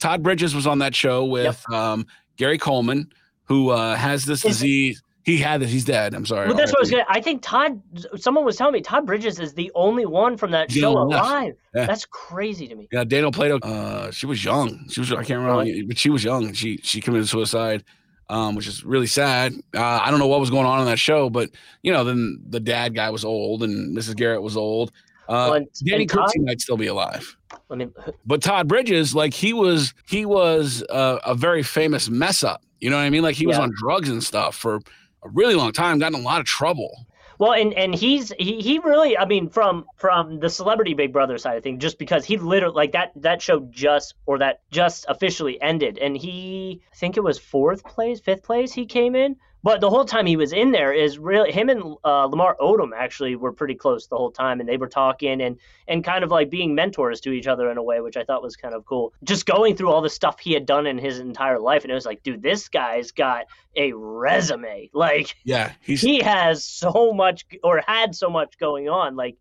todd 0.00 0.22
bridges 0.22 0.54
was 0.54 0.66
on 0.66 0.80
that 0.80 0.94
show 0.94 1.24
with 1.24 1.62
um 1.72 2.04
gary 2.36 2.58
coleman 2.58 3.08
who 3.44 3.70
uh 3.70 3.94
has 3.94 4.24
this 4.24 4.44
Is- 4.44 4.58
disease 4.58 5.02
he 5.24 5.36
had 5.36 5.60
this 5.60 5.70
he's 5.70 5.84
dead 5.84 6.14
i'm 6.14 6.24
sorry 6.26 6.48
well, 6.48 6.56
that's 6.56 6.72
what 6.72 6.78
I 6.78 6.82
was 6.82 6.90
gonna. 6.90 7.04
I 7.08 7.20
think 7.20 7.42
Todd. 7.42 7.82
Someone 8.16 8.44
was 8.44 8.56
telling 8.56 8.72
me 8.72 8.80
Todd 8.80 9.04
Bridges 9.06 9.38
is 9.38 9.52
the 9.52 9.70
only 9.74 10.06
one 10.06 10.36
from 10.36 10.52
that 10.52 10.68
the 10.68 10.80
show 10.80 10.96
alive. 10.96 11.54
Yeah. 11.74 11.86
That's 11.86 12.06
crazy 12.06 12.66
to 12.66 12.74
me. 12.74 12.88
Yeah, 12.90 13.04
Dana 13.04 13.30
Plato. 13.30 13.58
Uh, 13.58 14.10
she 14.10 14.24
was 14.26 14.42
young. 14.42 14.88
She 14.88 15.00
was. 15.00 15.12
I 15.12 15.22
can't 15.22 15.40
remember, 15.44 15.86
but 15.86 15.98
she 15.98 16.08
was 16.08 16.24
young. 16.24 16.54
She 16.54 16.78
she 16.78 17.00
committed 17.02 17.28
suicide, 17.28 17.84
um, 18.28 18.54
which 18.54 18.66
is 18.66 18.84
really 18.84 19.06
sad. 19.06 19.54
Uh, 19.74 19.82
I 20.02 20.10
don't 20.10 20.18
know 20.20 20.26
what 20.26 20.40
was 20.40 20.50
going 20.50 20.66
on 20.66 20.78
on 20.80 20.86
that 20.86 20.98
show, 20.98 21.30
but 21.30 21.50
you 21.82 21.92
know, 21.92 22.04
then 22.04 22.40
the 22.48 22.60
dad 22.60 22.94
guy 22.94 23.10
was 23.10 23.24
old 23.24 23.62
and 23.62 23.96
Mrs. 23.96 24.16
Garrett 24.16 24.42
was 24.42 24.56
old. 24.56 24.90
Uh, 25.28 25.48
Well, 25.50 25.54
and- 25.54 25.68
Danny 25.84 26.06
Cooksey 26.06 26.44
might 26.44 26.60
still 26.60 26.76
be 26.76 26.86
alive, 26.86 27.36
I 27.70 27.74
mean, 27.74 27.92
but 28.24 28.42
Todd 28.42 28.66
Bridges, 28.68 29.14
like 29.14 29.34
he 29.34 29.52
was, 29.52 29.92
he 30.08 30.24
was 30.24 30.82
uh, 30.90 31.18
a 31.24 31.34
very 31.34 31.62
famous 31.62 32.08
mess 32.08 32.42
up. 32.42 32.62
You 32.80 32.90
know 32.90 32.96
what 32.96 33.02
I 33.02 33.10
mean? 33.10 33.22
Like 33.22 33.34
he 33.36 33.46
was 33.46 33.58
on 33.62 33.72
drugs 33.76 34.08
and 34.08 34.22
stuff 34.24 34.54
for 34.54 34.76
a 34.76 35.28
really 35.32 35.54
long 35.54 35.72
time, 35.72 35.98
got 35.98 36.12
in 36.14 36.20
a 36.20 36.22
lot 36.22 36.40
of 36.40 36.46
trouble. 36.46 37.06
Well, 37.38 37.52
and 37.52 37.72
and 37.74 37.94
he's 37.94 38.32
he 38.38 38.60
he 38.60 38.80
really 38.80 39.16
I 39.16 39.24
mean 39.24 39.48
from 39.48 39.86
from 39.96 40.40
the 40.40 40.50
celebrity 40.50 40.94
Big 40.94 41.12
Brother 41.12 41.38
side 41.38 41.56
of 41.56 41.62
things, 41.62 41.80
just 41.80 41.98
because 41.98 42.24
he 42.24 42.36
literally 42.36 42.74
like 42.74 42.92
that 42.92 43.12
that 43.16 43.40
show 43.40 43.60
just 43.70 44.14
or 44.26 44.38
that 44.38 44.60
just 44.72 45.06
officially 45.08 45.60
ended, 45.62 45.98
and 45.98 46.16
he 46.16 46.82
I 46.92 46.96
think 46.96 47.16
it 47.16 47.22
was 47.22 47.38
fourth 47.38 47.84
place, 47.84 48.20
fifth 48.20 48.42
place 48.42 48.72
he 48.72 48.86
came 48.86 49.14
in, 49.14 49.36
but 49.62 49.80
the 49.80 49.90
whole 49.90 50.04
time 50.04 50.26
he 50.26 50.36
was 50.36 50.52
in 50.52 50.70
there 50.70 50.92
is 50.92 51.18
really 51.18 51.52
him 51.52 51.68
and 51.68 51.96
uh, 52.04 52.24
Lamar 52.26 52.56
Odom 52.60 52.90
actually 52.96 53.36
were 53.36 53.52
pretty 53.52 53.74
close 53.74 54.06
the 54.06 54.16
whole 54.16 54.30
time, 54.30 54.60
and 54.60 54.68
they 54.68 54.76
were 54.76 54.88
talking 54.88 55.40
and 55.40 55.58
and 55.86 56.04
kind 56.04 56.24
of 56.24 56.30
like 56.30 56.50
being 56.50 56.74
mentors 56.74 57.20
to 57.22 57.32
each 57.32 57.46
other 57.46 57.70
in 57.70 57.78
a 57.78 57.82
way, 57.82 58.00
which 58.00 58.16
I 58.16 58.24
thought 58.24 58.42
was 58.42 58.56
kind 58.56 58.74
of 58.74 58.84
cool. 58.84 59.12
Just 59.24 59.46
going 59.46 59.76
through 59.76 59.90
all 59.90 60.02
the 60.02 60.10
stuff 60.10 60.38
he 60.38 60.52
had 60.52 60.66
done 60.66 60.86
in 60.86 60.98
his 60.98 61.18
entire 61.18 61.58
life, 61.58 61.82
and 61.82 61.90
it 61.90 61.94
was 61.94 62.06
like, 62.06 62.22
dude, 62.22 62.42
this 62.42 62.68
guy's 62.68 63.10
got 63.12 63.46
a 63.76 63.92
resume, 63.92 64.90
like 64.94 65.34
Yeah, 65.44 65.72
he's 65.80 66.00
he 66.00 66.20
has 66.20 66.64
so 66.64 67.12
much 67.12 67.46
or 67.62 67.82
had 67.86 68.14
so 68.14 68.30
much 68.30 68.58
going 68.58 68.88
on. 68.88 69.16
Like 69.16 69.36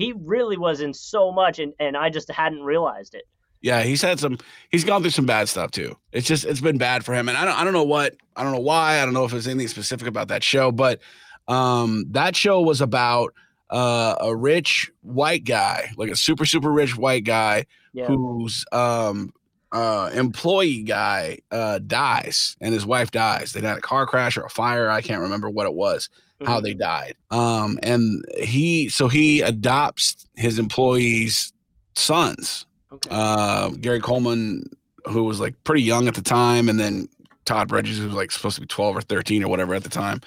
he 0.00 0.14
really 0.16 0.56
was 0.56 0.80
in 0.80 0.94
so 0.94 1.30
much 1.30 1.58
and, 1.58 1.74
and 1.78 1.94
i 1.94 2.08
just 2.08 2.30
hadn't 2.30 2.62
realized 2.62 3.14
it 3.14 3.24
Yeah, 3.62 3.82
he's 3.82 4.00
had 4.02 4.18
some. 4.18 4.38
He's 4.70 4.84
gone 4.84 5.02
through 5.02 5.10
some 5.10 5.26
bad 5.26 5.48
stuff 5.48 5.70
too. 5.70 5.96
It's 6.12 6.26
just 6.26 6.44
it's 6.46 6.60
been 6.60 6.78
bad 6.78 7.04
for 7.04 7.14
him, 7.14 7.28
and 7.28 7.36
I 7.36 7.44
don't 7.44 7.58
I 7.58 7.64
don't 7.64 7.72
know 7.74 7.84
what 7.84 8.16
I 8.36 8.42
don't 8.42 8.52
know 8.52 8.60
why 8.60 9.00
I 9.00 9.04
don't 9.04 9.12
know 9.14 9.24
if 9.24 9.32
there's 9.32 9.46
anything 9.46 9.68
specific 9.68 10.08
about 10.08 10.28
that 10.28 10.42
show, 10.42 10.72
but 10.72 11.00
um, 11.48 12.06
that 12.10 12.34
show 12.36 12.60
was 12.62 12.80
about 12.80 13.34
uh, 13.70 14.14
a 14.20 14.34
rich 14.34 14.90
white 15.02 15.44
guy, 15.44 15.90
like 15.96 16.10
a 16.10 16.16
super 16.16 16.44
super 16.46 16.70
rich 16.72 16.96
white 16.96 17.24
guy 17.24 17.66
yeah 17.92 18.06
whose 18.06 18.64
um 18.72 19.32
uh 19.72 20.10
employee 20.14 20.82
guy 20.82 21.38
uh 21.50 21.78
dies 21.86 22.56
and 22.60 22.72
his 22.72 22.86
wife 22.86 23.10
dies. 23.10 23.52
They 23.52 23.60
had 23.60 23.78
a 23.78 23.80
car 23.82 24.06
crash 24.06 24.36
or 24.36 24.42
a 24.44 24.50
fire. 24.50 24.88
I 24.90 25.00
can't 25.02 25.20
remember 25.22 25.50
what 25.50 25.66
it 25.66 25.74
was 25.74 26.08
how 26.46 26.58
Mhm. 26.60 26.62
they 26.62 26.74
died. 26.74 27.14
Um, 27.30 27.78
and 27.82 28.24
he 28.38 28.88
so 28.88 29.08
he 29.08 29.42
adopts 29.42 30.26
his 30.36 30.58
employees' 30.58 31.52
sons. 31.94 32.64
Okay. 32.92 33.08
Uh, 33.10 33.70
Gary 33.70 34.00
Coleman, 34.00 34.64
who 35.06 35.24
was 35.24 35.40
like 35.40 35.54
pretty 35.64 35.82
young 35.82 36.08
at 36.08 36.14
the 36.14 36.22
time, 36.22 36.68
and 36.68 36.78
then 36.78 37.08
Todd 37.44 37.68
Bridges, 37.68 37.98
who 37.98 38.06
was 38.06 38.14
like 38.14 38.30
supposed 38.30 38.56
to 38.56 38.60
be 38.60 38.66
twelve 38.66 38.96
or 38.96 39.00
thirteen 39.00 39.42
or 39.42 39.48
whatever 39.48 39.74
at 39.74 39.82
the 39.82 39.88
time. 39.90 40.20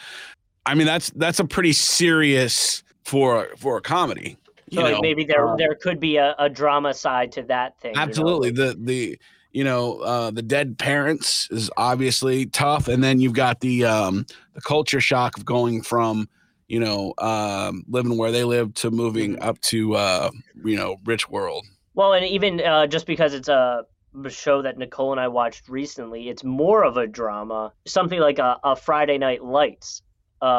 I 0.66 0.76
mean, 0.76 0.88
that's 0.88 1.10
that's 1.12 1.40
a 1.40 1.46
pretty 1.46 1.74
serious 1.74 2.84
for 3.04 3.50
for 3.58 3.78
a 3.78 3.82
comedy. 3.82 4.38
so 4.72 4.80
You 4.80 4.84
like 4.84 4.94
know, 4.94 5.02
maybe 5.02 5.24
there 5.26 5.48
uh, 5.50 5.56
there 5.56 5.76
could 5.76 6.00
be 6.00 6.18
a, 6.18 6.36
a 6.40 6.50
drama 6.50 6.94
side 6.94 7.32
to 7.34 7.44
that 7.44 7.78
thing 7.80 7.92
you 7.92 7.96
know? 7.98 8.02
Absolutely. 8.04 8.52
The 8.52 8.76
the 8.80 9.20
you 9.52 9.64
know 9.64 10.00
uh, 10.00 10.32
the 10.32 10.42
dead 10.42 10.78
parents 10.80 11.48
is 11.52 11.70
obviously 11.78 12.46
tough, 12.48 12.88
and 12.88 13.04
then 13.04 13.20
you've 13.20 13.34
got 13.34 13.60
the 13.60 13.86
um, 13.86 14.26
the 14.54 14.62
culture 14.62 15.02
shock 15.02 15.38
of 15.38 15.46
going 15.46 15.82
from 15.84 16.28
you 16.68 16.80
know 16.80 17.14
um, 17.20 17.84
living 17.88 18.18
where 18.18 18.32
they 18.32 18.44
live 18.46 18.74
to 18.76 18.90
moving 18.90 19.36
Mhm. 19.36 19.46
up 19.46 19.60
to 19.62 19.96
uh, 19.96 20.32
you 20.64 20.76
know 20.78 20.98
rich 21.06 21.30
world. 21.30 21.66
Well 21.94 22.14
and 22.14 22.26
even 22.26 22.60
uh, 22.62 22.88
just 22.88 23.06
because 23.06 23.34
it's 23.34 23.48
a 23.50 23.84
show 24.30 24.62
that 24.62 24.78
nicole 24.78 25.12
and 25.12 25.20
i 25.20 25.28
watched 25.28 25.68
recently 25.68 26.30
it's 26.30 26.44
more 26.44 26.84
of 26.84 26.98
a 26.98 27.08
drama 27.08 27.74
something 27.88 28.20
like 28.20 28.38
a, 28.40 28.58
a 28.64 28.76
friday 28.76 29.18
night 29.18 29.44
lights 29.44 30.02
um, 30.42 30.50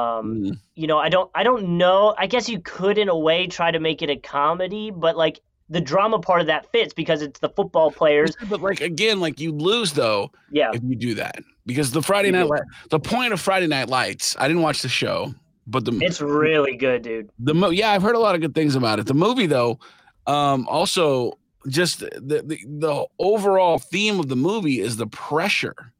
Mm. 0.42 0.58
you 0.74 0.86
know 0.86 0.98
i 0.98 1.08
don't 1.08 1.30
i 1.34 1.42
don't 1.42 1.68
know 1.76 2.14
i 2.18 2.26
guess 2.26 2.48
you 2.48 2.58
could 2.60 2.96
in 2.98 3.08
a 3.08 3.16
way 3.18 3.46
try 3.46 3.70
to 3.70 3.78
make 3.78 4.00
it 4.02 4.10
a 4.10 4.16
comedy 4.16 4.90
but 4.90 5.16
like 5.16 5.40
the 5.70 5.80
drama 5.80 6.18
part 6.18 6.40
of 6.42 6.46
that 6.48 6.70
fits 6.72 6.92
because 6.92 7.22
it's 7.22 7.40
the 7.40 7.48
football 7.48 7.90
players. 7.90 8.36
But 8.50 8.60
like 8.60 8.82
again, 8.82 9.18
like 9.18 9.40
you 9.40 9.50
lose 9.50 9.94
though 9.94 10.30
Yeah. 10.50 10.70
if 10.74 10.82
you 10.84 10.94
do 10.94 11.14
that 11.14 11.36
because 11.64 11.90
the 11.90 12.02
Friday 12.02 12.28
You 12.28 12.32
night 12.32 12.42
do. 12.42 12.52
Li- 12.52 12.60
the 12.90 13.00
point 13.00 13.32
of 13.32 13.40
Friday 13.40 13.66
Night 13.66 13.88
Lights. 13.88 14.36
I 14.38 14.46
didn't 14.46 14.60
watch 14.62 14.82
the 14.82 14.90
show, 14.90 15.34
but 15.66 15.86
the 15.86 15.92
It's 16.02 16.20
really 16.20 16.76
good, 16.76 17.00
dude. 17.00 17.30
the 17.38 17.54
mo- 17.54 17.70
yeah 17.70 17.92
I've 17.92 18.02
heard 18.02 18.14
a 18.14 18.18
lot 18.18 18.34
of 18.34 18.42
good 18.42 18.54
things 18.54 18.74
about 18.76 18.98
it. 18.98 19.06
The 19.06 19.14
movie 19.14 19.46
though, 19.46 19.78
um, 20.26 20.66
also 20.68 21.38
just 21.68 22.00
the 22.00 22.10
the, 22.44 22.58
the 22.66 23.06
overall 23.18 23.78
theme 23.78 24.20
of 24.20 24.28
the 24.28 24.36
movie 24.36 24.80
is 24.80 24.96
the 24.96 25.06
pressure. 25.06 25.92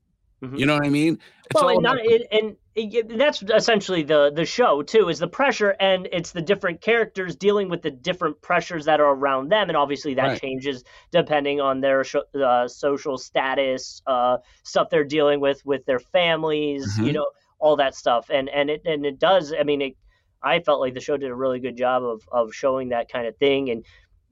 Mhm. 0.42 0.58
You 0.58 0.66
know 0.66 0.74
what 0.74 0.84
I 0.86 0.90
mean? 0.90 1.18
It's 1.46 1.54
well, 1.54 1.64
all 1.64 1.70
and, 1.76 1.82
not, 1.82 1.96
about- 2.00 2.06
and, 2.12 2.24
and 2.32 2.56
it- 2.74 3.16
that's 3.18 3.42
essentially 3.42 4.02
the 4.02 4.30
the 4.34 4.44
show 4.44 4.82
too 4.82 5.08
is 5.08 5.18
the 5.18 5.28
pressure 5.28 5.76
and 5.80 6.08
it's 6.12 6.32
the 6.32 6.42
different 6.42 6.80
characters 6.80 7.36
dealing 7.36 7.68
with 7.70 7.82
the 7.82 7.90
different 7.90 8.40
pressures 8.42 8.84
that 8.86 9.00
are 9.00 9.14
around 9.14 9.48
them 9.50 9.68
and 9.70 9.76
obviously 9.76 10.12
that 10.14 10.26
Right. 10.26 10.40
changes 10.40 10.82
depending 11.12 11.60
on 11.60 11.80
their 11.80 12.02
sho- 12.04 12.24
uh, 12.34 12.66
social 12.68 13.16
status 13.16 14.02
uh, 14.06 14.38
stuff 14.64 14.90
they're 14.90 15.04
dealing 15.04 15.40
with 15.40 15.64
with 15.64 15.84
their 15.86 16.00
families 16.00 16.98
you 16.98 17.04
Mhm. 17.06 17.14
know 17.14 17.26
all 17.60 17.76
that 17.76 17.94
stuff 17.94 18.28
and 18.30 18.48
and 18.50 18.68
it 18.70 18.82
and 18.84 19.06
it 19.06 19.18
does 19.18 19.54
i 19.58 19.62
mean 19.62 19.80
it, 19.80 19.96
i 20.42 20.58
felt 20.60 20.80
like 20.80 20.92
the 20.94 21.00
show 21.00 21.16
did 21.16 21.30
a 21.30 21.34
really 21.34 21.60
good 21.60 21.76
job 21.76 22.02
of 22.02 22.22
of 22.32 22.52
showing 22.52 22.88
that 22.88 23.08
kind 23.10 23.26
of 23.26 23.36
thing 23.36 23.70
and 23.70 23.84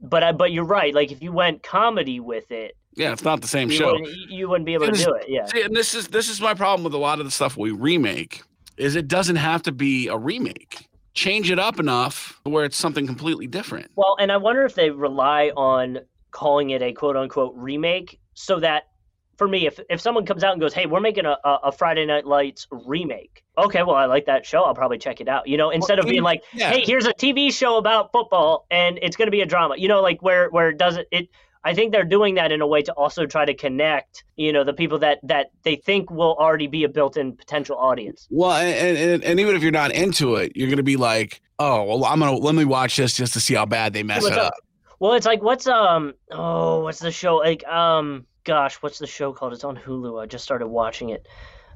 but 0.02 0.23
I, 0.23 0.32
but 0.32 0.52
you're 0.52 0.64
right 0.64 0.94
like 0.94 1.12
if 1.12 1.23
you 1.23 1.32
went 1.32 1.62
comedy 1.62 2.21
with 2.21 2.50
it 2.50 2.76
yeah, 2.94 3.12
it's 3.12 3.25
not 3.25 3.40
the 3.40 3.49
same 3.49 3.71
you, 3.71 3.76
show. 3.78 3.92
wouldn't, 3.92 4.30
you 4.30 4.49
wouldn't 4.50 4.66
be 4.66 4.75
able 4.75 4.85
to 4.85 4.90
It 4.92 4.97
is- 4.97 5.04
do 5.04 5.14
it 5.14 5.25
yeah 5.28 5.47
See, 5.47 5.62
and 5.62 5.75
this 5.75 5.94
is 5.94 6.09
this 6.09 6.28
is 6.28 6.40
my 6.40 6.52
problem 6.54 6.85
with 6.85 6.92
a 6.92 6.99
lot 6.99 7.21
of 7.21 7.25
the 7.25 7.30
stuff 7.30 7.56
we 7.56 7.71
remake 7.71 8.42
is 8.76 8.97
it 8.97 9.09
doesn't 9.09 9.37
have 9.37 9.62
to 9.62 9.73
be 9.73 10.09
a 10.09 10.16
remake. 10.16 10.88
Change 11.14 11.50
it 11.50 11.59
up 11.59 11.78
enough 11.78 12.40
where 12.44 12.64
it's 12.64 12.76
something 12.76 13.06
completely 13.06 13.47
different. 13.47 13.90
Well, 13.97 14.16
and 14.18 14.32
I 14.32 14.38
wonder 14.38 14.64
if 14.64 14.75
they 14.75 14.90
rely 14.90 15.52
on 15.56 15.99
calling 16.30 16.71
it 16.71 16.80
a 16.80 16.92
quote 16.92 17.16
unquote 17.16 17.54
remake 17.54 18.18
so 18.32 18.59
that 18.61 18.85
for 19.37 19.49
me, 19.49 19.67
if, 19.67 19.81
if 19.91 20.01
someone 20.01 20.27
comes 20.27 20.45
out 20.45 20.53
and 20.53 20.61
goes, 20.61 20.75
Hey, 20.75 20.87
we're 20.87 21.01
making 21.01 21.27
a, 21.27 21.37
a, 21.45 21.73
Friday 21.73 22.07
Night 22.07 22.27
Lights 22.27 22.67
remake. 22.71 23.43
Okay, 23.59 23.83
well, 23.83 23.97
I 23.97 24.07
like 24.07 24.27
that 24.27 24.47
show. 24.47 24.62
I'll 24.62 24.75
probably 24.75 24.99
check 24.99 25.21
it 25.21 25.29
out. 25.29 25.49
You 25.49 25.57
know, 25.57 25.71
instead 25.71 25.99
of 25.99 26.07
being 26.07 26.23
like, 26.23 26.43
yeah. 26.53 26.71
Hey, 26.71 26.83
here's 26.85 27.07
a 27.07 27.12
TV 27.12 27.53
show 27.53 27.77
about 27.77 28.12
football 28.12 28.67
and 28.71 28.99
it's 29.03 29.17
going 29.17 29.27
to 29.27 29.33
be 29.33 29.41
a 29.41 29.47
drama, 29.47 29.77
you 29.77 29.89
know, 29.89 30.01
like 30.01 30.23
where, 30.23 30.49
where 30.51 30.71
it 30.71 30.79
doesn't, 30.79 31.07
it, 31.11 31.29
I 31.65 31.75
think 31.75 31.93
they're 31.93 32.05
doing 32.05 32.35
that 32.37 32.51
in 32.51 32.61
a 32.61 32.67
way 32.67 32.83
to 32.83 32.93
also 32.93 33.27
try 33.27 33.45
to 33.45 33.55
connect, 33.55 34.25
you 34.37 34.53
know, 34.53 34.65
the 34.65 34.73
people 34.73 34.99
that, 35.01 35.21
that 35.23 35.51
they 35.62 35.77
think 35.77 36.11
will 36.11 36.35
already 36.35 36.67
be 36.67 36.83
a 36.85 36.89
built 36.89 37.17
in 37.17 37.37
potential 37.37 37.77
audience. 37.77 38.27
Well, 38.31 38.53
and, 38.53 38.99
and 38.99 39.25
and 39.25 39.41
even 39.41 39.55
if 39.55 39.62
you're 39.62 39.71
not 39.71 39.93
into 39.93 40.37
it, 40.37 40.53
you're 40.57 40.69
gonna 40.69 40.83
be 40.83 40.97
like, 40.97 41.41
oh, 41.61 41.85
well, 41.85 42.05
I'm 42.05 42.19
gonna 42.19 42.37
let 42.37 42.57
me 42.57 42.65
watch 42.65 42.97
this 42.97 43.15
just 43.15 43.35
to 43.35 43.41
see 43.41 43.55
how 43.55 43.65
bad 43.65 43.93
they 43.93 44.03
mess 44.03 44.23
What's 44.23 44.37
it 44.37 44.41
up? 44.41 44.49
up. 44.49 44.55
Well, 44.99 45.15
it's 45.15 45.27
like 45.27 45.43
what's 45.43 45.67
um 45.67 46.15
oh 46.31 46.81
what's 46.81 46.99
the 46.99 47.12
show 47.12 47.37
like 47.37 47.65
um 47.67 48.27
gosh 48.44 48.76
what's 48.82 48.99
the 48.99 49.06
show 49.06 49.32
called? 49.32 49.52
It's 49.52 49.64
on 49.64 49.76
Hulu. 49.76 50.22
I 50.22 50.26
just 50.26 50.44
started 50.44 50.66
watching 50.68 51.11
it. 51.11 51.26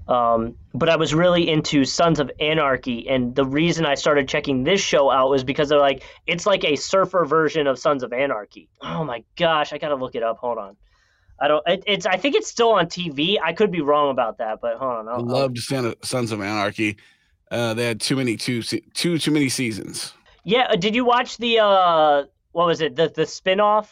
Um, 0.08 0.54
but 0.72 0.88
I 0.88 0.94
was 0.96 1.12
really 1.12 1.48
into 1.50 1.84
Sons 1.84 2.20
of 2.20 2.30
Anarchy, 2.38 3.08
and 3.08 3.34
the 3.34 3.44
reason 3.44 3.84
I 3.84 3.96
started 3.96 4.28
checking 4.28 4.62
this 4.62 4.80
show 4.80 5.10
out 5.10 5.30
was 5.30 5.42
because 5.42 5.68
they're 5.68 5.80
like 5.80 6.04
it's 6.28 6.46
like 6.46 6.64
a 6.64 6.76
surfer 6.76 7.24
version 7.24 7.66
of 7.66 7.76
Sons 7.78 8.02
of 8.04 8.12
Anarchy. 8.12 8.68
Oh 8.82 9.04
my 9.04 9.24
gosh, 9.36 9.72
I 9.72 9.78
gotta 9.78 9.96
look 9.96 10.14
it 10.14 10.22
up. 10.22 10.38
Hold 10.38 10.58
on. 10.58 10.76
I 11.40 11.48
don't. 11.48 11.62
It, 11.66 11.82
it's. 11.86 12.06
I 12.06 12.16
think 12.16 12.36
it's 12.36 12.46
still 12.48 12.70
on 12.70 12.86
TV. 12.86 13.36
I 13.42 13.52
could 13.52 13.70
be 13.72 13.80
wrong 13.80 14.10
about 14.10 14.38
that, 14.38 14.60
but 14.62 14.76
hold 14.78 14.92
on. 14.92 15.08
I 15.08 15.12
I'll- 15.14 15.26
loved 15.26 15.58
Sons 15.58 16.30
of 16.32 16.40
Anarchy. 16.40 16.96
Uh, 17.50 17.74
they 17.74 17.84
had 17.84 18.00
too 18.00 18.16
many 18.16 18.36
two 18.36 18.62
two 18.62 19.18
too 19.18 19.30
many 19.32 19.48
seasons. 19.48 20.14
yeah. 20.44 20.66
uh, 20.70 20.76
Did 20.76 20.94
you 20.94 21.04
watch 21.04 21.36
the 21.38 21.58
uh 21.58 22.24
what 22.52 22.66
was 22.66 22.80
it 22.80 22.94
the 22.96 23.08
the 23.08 23.22
spinoff? 23.22 23.88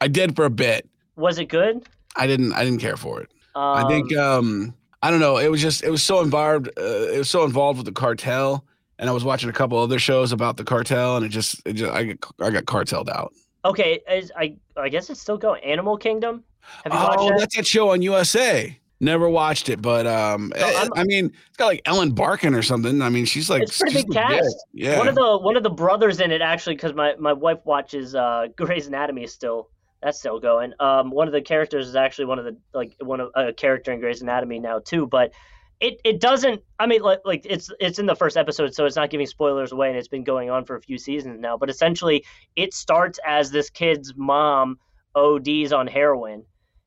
I 0.00 0.06
did 0.08 0.36
for 0.36 0.44
a 0.44 0.50
bit. 0.50 0.88
Was 1.16 1.38
it 1.38 1.46
good? 1.46 1.88
I 2.16 2.26
didn't. 2.26 2.52
I 2.52 2.64
didn't 2.64 2.80
care 2.80 2.96
for 2.96 3.20
it. 3.20 3.30
Um, 3.54 3.62
I 3.84 3.88
think 3.88 4.14
um 4.16 4.74
I 5.02 5.10
don't 5.10 5.20
know. 5.20 5.36
It 5.38 5.50
was 5.50 5.60
just 5.62 5.82
it 5.82 5.90
was 5.90 6.02
so 6.02 6.20
involved. 6.20 6.68
Uh, 6.78 6.82
it 7.14 7.18
was 7.18 7.30
so 7.30 7.44
involved 7.44 7.78
with 7.78 7.86
the 7.86 7.92
cartel, 7.92 8.64
and 8.98 9.08
I 9.08 9.12
was 9.12 9.24
watching 9.24 9.48
a 9.48 9.52
couple 9.52 9.78
other 9.78 9.98
shows 9.98 10.32
about 10.32 10.56
the 10.56 10.64
cartel, 10.64 11.16
and 11.16 11.24
it 11.24 11.28
just 11.30 11.60
it 11.66 11.74
just 11.74 11.92
I 11.92 12.16
I 12.40 12.50
got 12.50 12.64
cartelled 12.64 13.08
out. 13.08 13.32
Okay, 13.64 14.00
is, 14.10 14.30
I 14.36 14.56
I 14.76 14.88
guess 14.88 15.10
it's 15.10 15.20
still 15.20 15.38
going. 15.38 15.62
Animal 15.64 15.96
Kingdom. 15.96 16.44
Have 16.84 16.92
you 16.92 16.98
watched 16.98 17.18
Oh, 17.20 17.28
that? 17.30 17.38
that's 17.38 17.56
that 17.56 17.66
show 17.66 17.90
on 17.90 18.02
USA. 18.02 18.78
Never 18.98 19.28
watched 19.28 19.68
it, 19.68 19.82
but 19.82 20.06
um, 20.06 20.50
No, 20.58 20.66
eh, 20.66 20.72
I'm- 20.96 21.06
mean, 21.06 21.26
it's 21.48 21.56
got 21.58 21.66
like 21.66 21.82
Ellen 21.84 22.12
Barkin 22.12 22.54
or 22.54 22.62
something. 22.62 23.02
I 23.02 23.10
mean, 23.10 23.26
she's 23.26 23.50
like 23.50 23.62
It's 23.62 23.78
pretty 23.78 23.96
big 23.96 24.10
cast. 24.10 24.56
Yeah, 24.72 24.98
One 24.98 25.06
of 25.06 25.14
the 25.14 25.36
one 25.38 25.56
of 25.56 25.62
the 25.62 25.70
brothers 25.70 26.18
in 26.20 26.30
it 26.32 26.40
actually, 26.40 26.76
because 26.76 26.94
my 26.94 27.14
my 27.18 27.32
wife 27.34 27.58
watches 27.64 28.14
uh, 28.14 28.46
Grey's 28.56 28.86
Anatomy 28.86 29.26
still 29.26 29.68
that's 30.02 30.18
still 30.18 30.40
going. 30.40 30.72
Um, 30.78 31.10
one 31.10 31.26
of 31.26 31.32
the 31.32 31.40
characters 31.40 31.88
is 31.88 31.96
actually 31.96 32.26
one 32.26 32.38
of 32.38 32.44
the 32.44 32.56
like 32.74 32.96
one 33.00 33.20
of 33.20 33.30
a 33.34 33.52
character 33.52 33.92
in 33.92 34.00
Grey's 34.00 34.22
Anatomy 34.22 34.58
now 34.58 34.80
too, 34.80 35.06
but. 35.06 35.32
It, 35.78 36.00
it 36.06 36.22
doesn't 36.22 36.62
I 36.78 36.86
mean 36.86 37.02
like 37.02 37.18
like 37.26 37.44
it's 37.44 37.70
it's 37.78 37.98
in 37.98 38.06
the 38.06 38.16
first 38.16 38.38
episode 38.38 38.74
so 38.74 38.86
it's 38.86 38.96
not 38.96 39.10
giving 39.10 39.26
spoilers 39.26 39.72
away 39.72 39.90
and 39.90 39.98
it's 39.98 40.08
been 40.08 40.24
going 40.24 40.48
on 40.48 40.64
for 40.64 40.74
a 40.74 40.80
few 40.80 40.96
seasons 40.96 41.38
now 41.38 41.58
but 41.58 41.68
essentially 41.68 42.24
it 42.56 42.72
starts 42.72 43.20
as 43.26 43.50
this 43.50 43.68
kid's 43.68 44.14
mom 44.16 44.78
ODs 45.14 45.74
on 45.74 45.86
heroin 45.86 46.46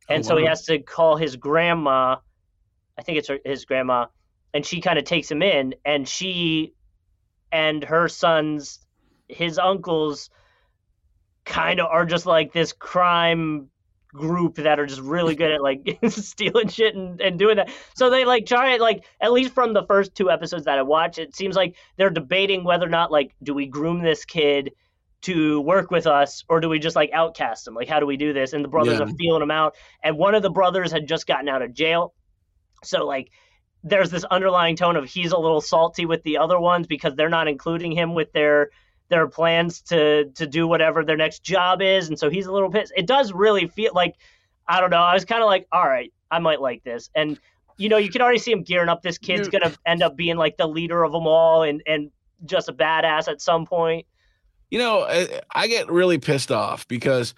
and 0.09 0.25
Oh, 0.25 0.29
so 0.29 0.37
he 0.37 0.45
has 0.47 0.65
to 0.65 0.79
call 0.79 1.17
his 1.17 1.35
grandma 1.35 2.15
i 2.97 3.03
think 3.03 3.19
it's 3.19 3.27
her, 3.27 3.37
his 3.45 3.63
grandma 3.65 4.07
and 4.55 4.65
she 4.65 4.81
kind 4.81 4.97
of 4.97 5.05
takes 5.05 5.29
him 5.29 5.43
in 5.43 5.75
and 5.85 6.07
she 6.07 6.73
and 7.51 7.83
her 7.83 8.07
sons 8.07 8.79
his 9.27 9.59
uncles 9.59 10.31
kind 11.49 11.79
of 11.81 11.87
are 11.87 12.05
just 12.05 12.25
like 12.25 12.53
this 12.53 12.71
crime 12.71 13.69
group 14.13 14.55
that 14.55 14.79
are 14.79 14.85
just 14.85 15.01
really 15.01 15.35
good 15.35 15.51
at 15.51 15.61
like 15.61 15.99
stealing 16.09 16.67
shit 16.67 16.95
and, 16.95 17.19
and 17.21 17.37
doing 17.37 17.57
that. 17.57 17.69
So 17.95 18.09
they 18.09 18.23
like 18.25 18.45
try 18.45 18.73
it 18.73 18.81
like 18.81 19.03
at 19.19 19.31
least 19.31 19.53
from 19.53 19.73
the 19.73 19.85
first 19.85 20.15
two 20.15 20.31
episodes 20.31 20.65
that 20.65 20.79
i 20.79 20.81
watched 20.81 21.19
it 21.19 21.35
seems 21.35 21.55
like 21.55 21.75
they're 21.97 22.09
debating 22.09 22.63
whether 22.63 22.87
or 22.87 22.89
not 22.89 23.11
like 23.11 23.35
do 23.43 23.53
we 23.53 23.67
groom 23.67 24.01
this 24.01 24.25
kid 24.25 24.71
to 25.21 25.61
work 25.61 25.91
with 25.91 26.07
us 26.07 26.43
or 26.49 26.59
do 26.59 26.69
we 26.69 26.79
just 26.79 26.95
like 26.95 27.11
outcast 27.13 27.67
him? 27.67 27.75
Like 27.75 27.89
how 27.89 27.99
do 27.99 28.05
we 28.05 28.17
do 28.17 28.31
this? 28.33 28.53
And 28.53 28.63
the 28.63 28.69
brothers 28.69 28.99
Yeah. 28.99 29.05
are 29.05 29.09
feeling 29.19 29.41
him 29.41 29.51
out. 29.51 29.75
And 30.03 30.17
one 30.17 30.33
of 30.33 30.41
the 30.43 30.49
brothers 30.49 30.91
had 30.91 31.07
just 31.07 31.27
gotten 31.27 31.49
out 31.49 31.61
of 31.61 31.73
jail. 31.73 32.13
So 32.83 33.05
like 33.05 33.29
there's 33.83 34.09
this 34.11 34.23
underlying 34.25 34.75
tone 34.75 34.95
of 34.95 35.05
he's 35.05 35.31
a 35.33 35.37
little 35.37 35.61
salty 35.61 36.05
with 36.05 36.23
the 36.23 36.37
other 36.37 36.59
ones 36.59 36.87
because 36.87 37.15
they're 37.15 37.29
not 37.29 37.47
including 37.47 37.91
him 37.91 38.13
with 38.15 38.31
their 38.33 38.69
their 39.09 39.27
plans 39.27 39.81
to 39.81 40.25
to 40.35 40.45
do 40.47 40.67
whatever 40.67 41.03
their 41.03 41.17
next 41.17 41.43
job 41.43 41.81
is 41.81 42.07
and 42.09 42.17
so 42.17 42.29
he's 42.29 42.45
a 42.45 42.51
little 42.51 42.69
pissed 42.69 42.93
it 42.95 43.05
does 43.07 43.33
really 43.33 43.67
feel 43.67 43.91
like 43.93 44.15
i 44.67 44.79
don't 44.79 44.89
know 44.91 45.01
i 45.01 45.13
was 45.13 45.25
kind 45.25 45.41
of 45.41 45.47
like 45.47 45.67
all 45.71 45.87
right 45.87 46.13
i 46.31 46.39
might 46.39 46.61
like 46.61 46.83
this 46.83 47.09
and 47.15 47.37
you 47.77 47.89
know 47.89 47.97
you 47.97 48.09
can 48.09 48.21
already 48.21 48.37
see 48.39 48.51
him 48.51 48.61
gearing 48.63 48.89
up 48.89 49.01
this 49.01 49.17
kid's 49.17 49.47
gonna 49.47 49.73
end 49.85 50.03
up 50.03 50.15
being 50.15 50.37
like 50.37 50.57
the 50.57 50.67
leader 50.67 51.03
of 51.03 51.11
them 51.11 51.25
all 51.27 51.63
and 51.63 51.81
and 51.87 52.11
just 52.45 52.69
a 52.69 52.73
badass 52.73 53.27
at 53.27 53.41
some 53.41 53.65
point 53.65 54.05
You 54.69 54.77
know, 54.79 55.01
I, 55.01 55.41
I 55.55 55.67
get 55.67 55.89
really 55.91 56.19
pissed 56.19 56.51
off 56.51 56.87
because 56.87 57.33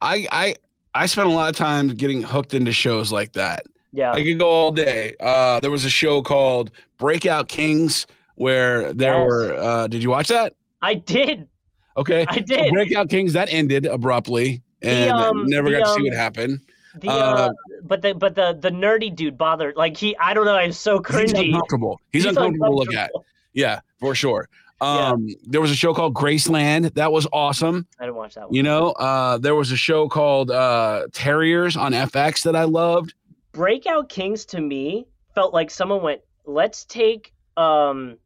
I 0.00 0.26
I 0.30 0.54
I 0.94 1.06
spent 1.06 1.28
a 1.28 1.32
lot 1.32 1.48
of 1.48 1.56
time 1.56 1.88
getting 1.88 2.22
hooked 2.22 2.52
into 2.54 2.72
shows 2.72 3.10
like 3.10 3.32
that. 3.32 3.64
yeah 3.92 4.12
I 4.12 4.22
could 4.22 4.38
go 4.38 4.48
all 4.50 4.70
day. 4.72 5.14
Uh, 5.18 5.58
there 5.60 5.70
was 5.70 5.84
a 5.86 5.90
show 5.90 6.20
called 6.22 6.70
Breakout 6.98 7.48
Kings 7.48 8.06
where 8.34 8.92
there 8.92 9.18
Yes. 9.18 9.26
were. 9.26 9.54
Uh, 9.54 9.86
did 9.86 10.02
you 10.02 10.10
watch 10.10 10.28
that? 10.28 10.52
I 10.82 10.94
did 10.94 11.48
Okay, 11.96 12.24
i 12.28 12.38
did 12.38 12.72
Breakout 12.72 13.10
Kings 13.10 13.32
that 13.34 13.52
ended 13.52 13.86
abruptly 13.86 14.62
and 14.82 15.10
um, 15.10 15.46
never 15.46 15.70
the, 15.70 15.78
got 15.78 15.84
to 15.84 15.90
see 15.92 16.00
um, 16.00 16.04
what 16.04 16.14
happened. 16.14 16.60
the 16.96 17.08
uh, 17.08 17.12
uh, 17.12 17.50
but 17.84 18.02
the 18.02 18.14
but 18.14 18.34
the 18.34 18.56
the 18.60 18.70
nerdy 18.70 19.14
dude 19.14 19.36
bothered 19.38 19.76
like 19.76 19.96
he 19.96 20.16
i 20.18 20.34
don't 20.34 20.44
know 20.44 20.56
i'm 20.56 20.72
so 20.72 20.98
He's 20.98 21.32
cringy 21.32 21.46
uncomfortable. 21.48 22.00
He's, 22.12 22.24
uncomfortable 22.24 22.68
to 22.68 22.74
look 22.74 22.94
at. 22.94 23.10
Yeah, 23.52 23.80
for 24.00 24.14
sure. 24.14 24.48
Yeah. 24.80 25.10
Um, 25.10 25.28
there 25.44 25.60
was 25.60 25.70
a 25.70 25.76
show 25.76 25.94
called 25.94 26.14
Graceland 26.14 26.94
that 26.94 27.12
was 27.12 27.26
awesome. 27.32 27.86
i 28.00 28.04
didn't 28.04 28.16
watch 28.16 28.34
that 28.34 28.48
one 28.48 28.54
You 28.54 28.64
know, 28.64 28.88
uh, 28.92 29.38
there 29.38 29.54
was 29.54 29.70
a 29.70 29.76
show 29.76 30.08
called 30.08 30.50
uh, 30.50 31.06
Terriers 31.12 31.76
on 31.76 31.92
FX 31.92 32.42
that 32.42 32.56
I 32.56 32.64
loved. 32.64 33.14
Breakout 33.52 34.08
Kings 34.08 34.44
to 34.46 34.60
me 34.60 35.06
felt 35.34 35.54
like 35.54 35.70
someone 35.70 36.02
went, 36.02 36.22
let's 36.46 36.84
take 36.86 37.32
um, 37.56 38.18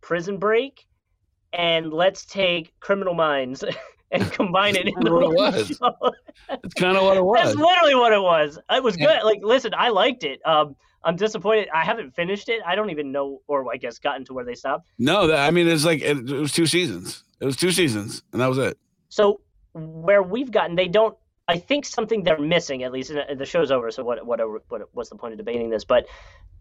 Prison 0.00 0.38
Break 0.38 0.86
and 1.52 1.92
let's 1.92 2.24
take 2.26 2.72
Criminal 2.80 3.14
Minds 3.14 3.64
and 4.10 4.30
combine 4.32 4.76
it 4.76 4.86
into 4.88 5.12
what 5.12 5.22
it 5.24 5.30
was. 5.30 5.78
kind 6.76 6.96
of 6.96 7.04
what 7.04 7.16
it 7.16 7.24
was. 7.24 7.44
That's 7.44 7.56
literally 7.56 7.94
what 7.94 8.12
it 8.12 8.20
was. 8.22 8.58
It 8.70 8.82
was 8.82 8.96
Yeah. 8.98 9.06
good. 9.18 9.24
Like, 9.24 9.40
listen, 9.42 9.72
I 9.76 9.88
liked 9.90 10.24
it. 10.24 10.40
Um, 10.46 10.76
I'm 11.04 11.16
disappointed. 11.16 11.68
I 11.74 11.84
haven't 11.84 12.14
finished 12.14 12.48
it. 12.48 12.60
I 12.66 12.74
don't 12.74 12.90
even 12.90 13.12
know, 13.12 13.40
or 13.46 13.72
I 13.72 13.76
guess 13.76 13.98
gotten 13.98 14.24
to 14.26 14.34
where 14.34 14.44
they 14.44 14.54
stopped. 14.54 14.86
No, 14.98 15.26
that, 15.28 15.46
I 15.46 15.50
mean 15.50 15.68
it's 15.68 15.84
like 15.84 16.00
it, 16.02 16.28
it 16.28 16.38
was 16.40 16.52
two 16.52 16.66
seasons. 16.66 17.22
It 17.40 17.44
was 17.44 17.56
two 17.56 17.70
seasons, 17.70 18.22
and 18.32 18.40
that 18.42 18.48
was 18.48 18.58
it. 18.58 18.76
So 19.08 19.40
where 19.74 20.22
we've 20.22 20.50
gotten, 20.50 20.74
they 20.74 20.88
don't. 20.88 21.16
I 21.46 21.56
think 21.56 21.86
something 21.86 22.24
they're 22.24 22.38
missing 22.38 22.82
at 22.82 22.92
least. 22.92 23.10
And 23.10 23.38
the 23.40 23.46
show's 23.46 23.70
over, 23.70 23.90
so 23.92 24.02
what? 24.04 24.26
Whatever. 24.26 24.60
What? 24.68 24.82
What's 24.92 25.08
the 25.08 25.16
point 25.16 25.32
of 25.32 25.38
debating 25.38 25.70
this? 25.70 25.84
But 25.84 26.06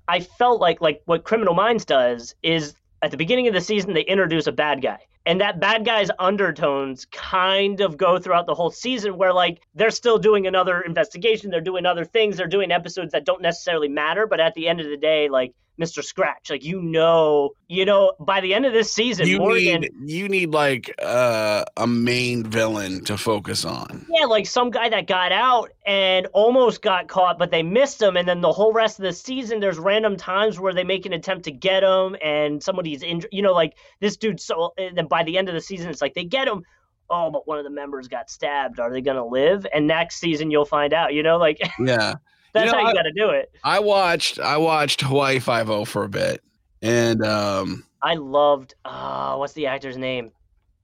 I 0.08 0.20
felt 0.20 0.62
like 0.62 0.82
like 0.82 1.02
what 1.06 1.24
Criminal 1.24 1.56
Minds 1.56 1.84
does 1.84 2.36
is 2.44 2.76
at 3.02 3.12
the 3.12 3.18
beginning 3.18 3.48
of 3.48 3.54
the 3.54 3.62
season 3.62 3.94
they 3.94 4.02
introduce 4.02 4.48
a 4.48 4.52
bad 4.52 4.82
guy, 4.82 4.98
and 5.26 5.42
that 5.42 5.60
bad 5.60 5.86
guy's 5.86 6.10
undertones 6.20 7.06
kind 7.06 7.82
of 7.82 7.98
go 7.98 8.18
throughout 8.18 8.46
the 8.46 8.56
whole 8.56 8.72
season 8.72 9.18
where 9.18 9.34
like 9.34 9.62
they're 9.76 9.92
still 9.92 10.18
doing 10.18 10.48
another 10.48 10.82
investigation 10.82 11.52
they're 11.52 11.62
doing 11.62 11.86
other 11.86 12.06
things 12.06 12.38
they're 12.38 12.48
doing 12.48 12.72
episodes 12.72 13.12
that 13.12 13.26
don't 13.26 13.42
necessarily 13.42 13.88
matter 13.90 14.26
but 14.26 14.40
at 14.40 14.54
the 14.56 14.68
end 14.68 14.80
of 14.80 14.88
the 14.88 14.98
day 14.98 15.30
like 15.30 15.54
Mr. 15.80 16.04
Scratch. 16.04 16.50
Like 16.50 16.64
you 16.64 16.82
know, 16.82 17.52
you 17.68 17.86
know, 17.86 18.14
by 18.20 18.42
the 18.42 18.54
end 18.54 18.66
of 18.66 18.74
this 18.74 18.92
season, 18.92 19.28
you 19.28 19.40
Morgan, 19.40 19.82
need 19.82 19.92
you 20.06 20.30
need 20.30 20.50
like 20.52 20.94
uh, 21.02 21.64
a 21.76 21.88
main 21.88 22.44
villain 22.44 23.04
to 23.06 23.18
focus 23.18 23.66
on. 23.66 24.06
yeah, 24.10 24.26
like 24.26 24.46
some 24.46 24.72
guy 24.72 24.90
that 24.90 25.08
got 25.08 25.32
out 25.32 25.72
and 25.86 26.28
almost 26.34 26.82
got 26.82 27.08
caught, 27.08 27.38
but 27.38 27.52
they 27.52 27.64
missed 27.64 28.02
him. 28.02 28.18
And 28.18 28.28
then 28.28 28.42
the 28.42 28.52
whole 28.52 28.74
rest 28.74 29.00
of 29.00 29.04
the 29.04 29.14
season, 29.14 29.60
there's 29.60 29.78
random 29.78 30.18
times 30.18 30.60
where 30.60 30.74
they 30.74 30.84
make 30.84 31.06
an 31.06 31.14
attempt 31.14 31.46
to 31.46 31.52
get 31.52 31.84
him, 31.84 32.16
and 32.24 32.62
somebody's 32.62 33.04
injured. 33.04 33.30
You 33.32 33.42
know, 33.42 33.54
like 33.54 33.78
this 34.00 34.18
dude. 34.18 34.40
So 34.40 34.74
and 34.78 34.98
then 34.98 35.08
by 35.08 35.24
the 35.24 35.38
end 35.38 35.50
of 35.50 35.56
the 35.56 35.62
season, 35.62 35.90
it's 35.90 36.02
like 36.02 36.14
they 36.14 36.26
get 36.26 36.48
him. 36.48 36.64
Oh, 37.10 37.32
but 37.32 37.48
one 37.48 37.58
of 37.58 37.64
the 37.64 37.70
members 37.70 38.10
got 38.10 38.30
stabbed. 38.30 38.80
Are 38.80 38.92
they 38.92 39.02
gonna 39.02 39.26
live? 39.26 39.66
And 39.74 39.88
next 39.88 40.18
season, 40.18 40.52
you'll 40.52 40.66
find 40.66 40.94
out. 40.94 41.14
You 41.14 41.24
know, 41.24 41.38
like 41.38 41.60
Yeah. 41.80 42.16
That's 42.60 42.72
know, 42.72 42.80
how 42.80 42.88
you 42.90 42.94
got 42.94 43.04
to 43.04 43.12
do 43.14 43.30
it. 43.30 43.52
I 43.64 43.80
watched 43.80 44.40
I 44.40 44.58
watched 44.58 45.02
Hawaii 45.02 45.40
Five 45.40 45.70
O 45.70 45.86
for 45.86 46.04
a 46.04 46.10
bit, 46.10 46.42
and 46.82 47.24
um, 47.26 47.84
I 48.02 48.16
loved. 48.16 48.76
Uh, 48.86 49.36
what's 49.36 49.54
the 49.54 49.68
actor's 49.68 49.98
name? 49.98 50.32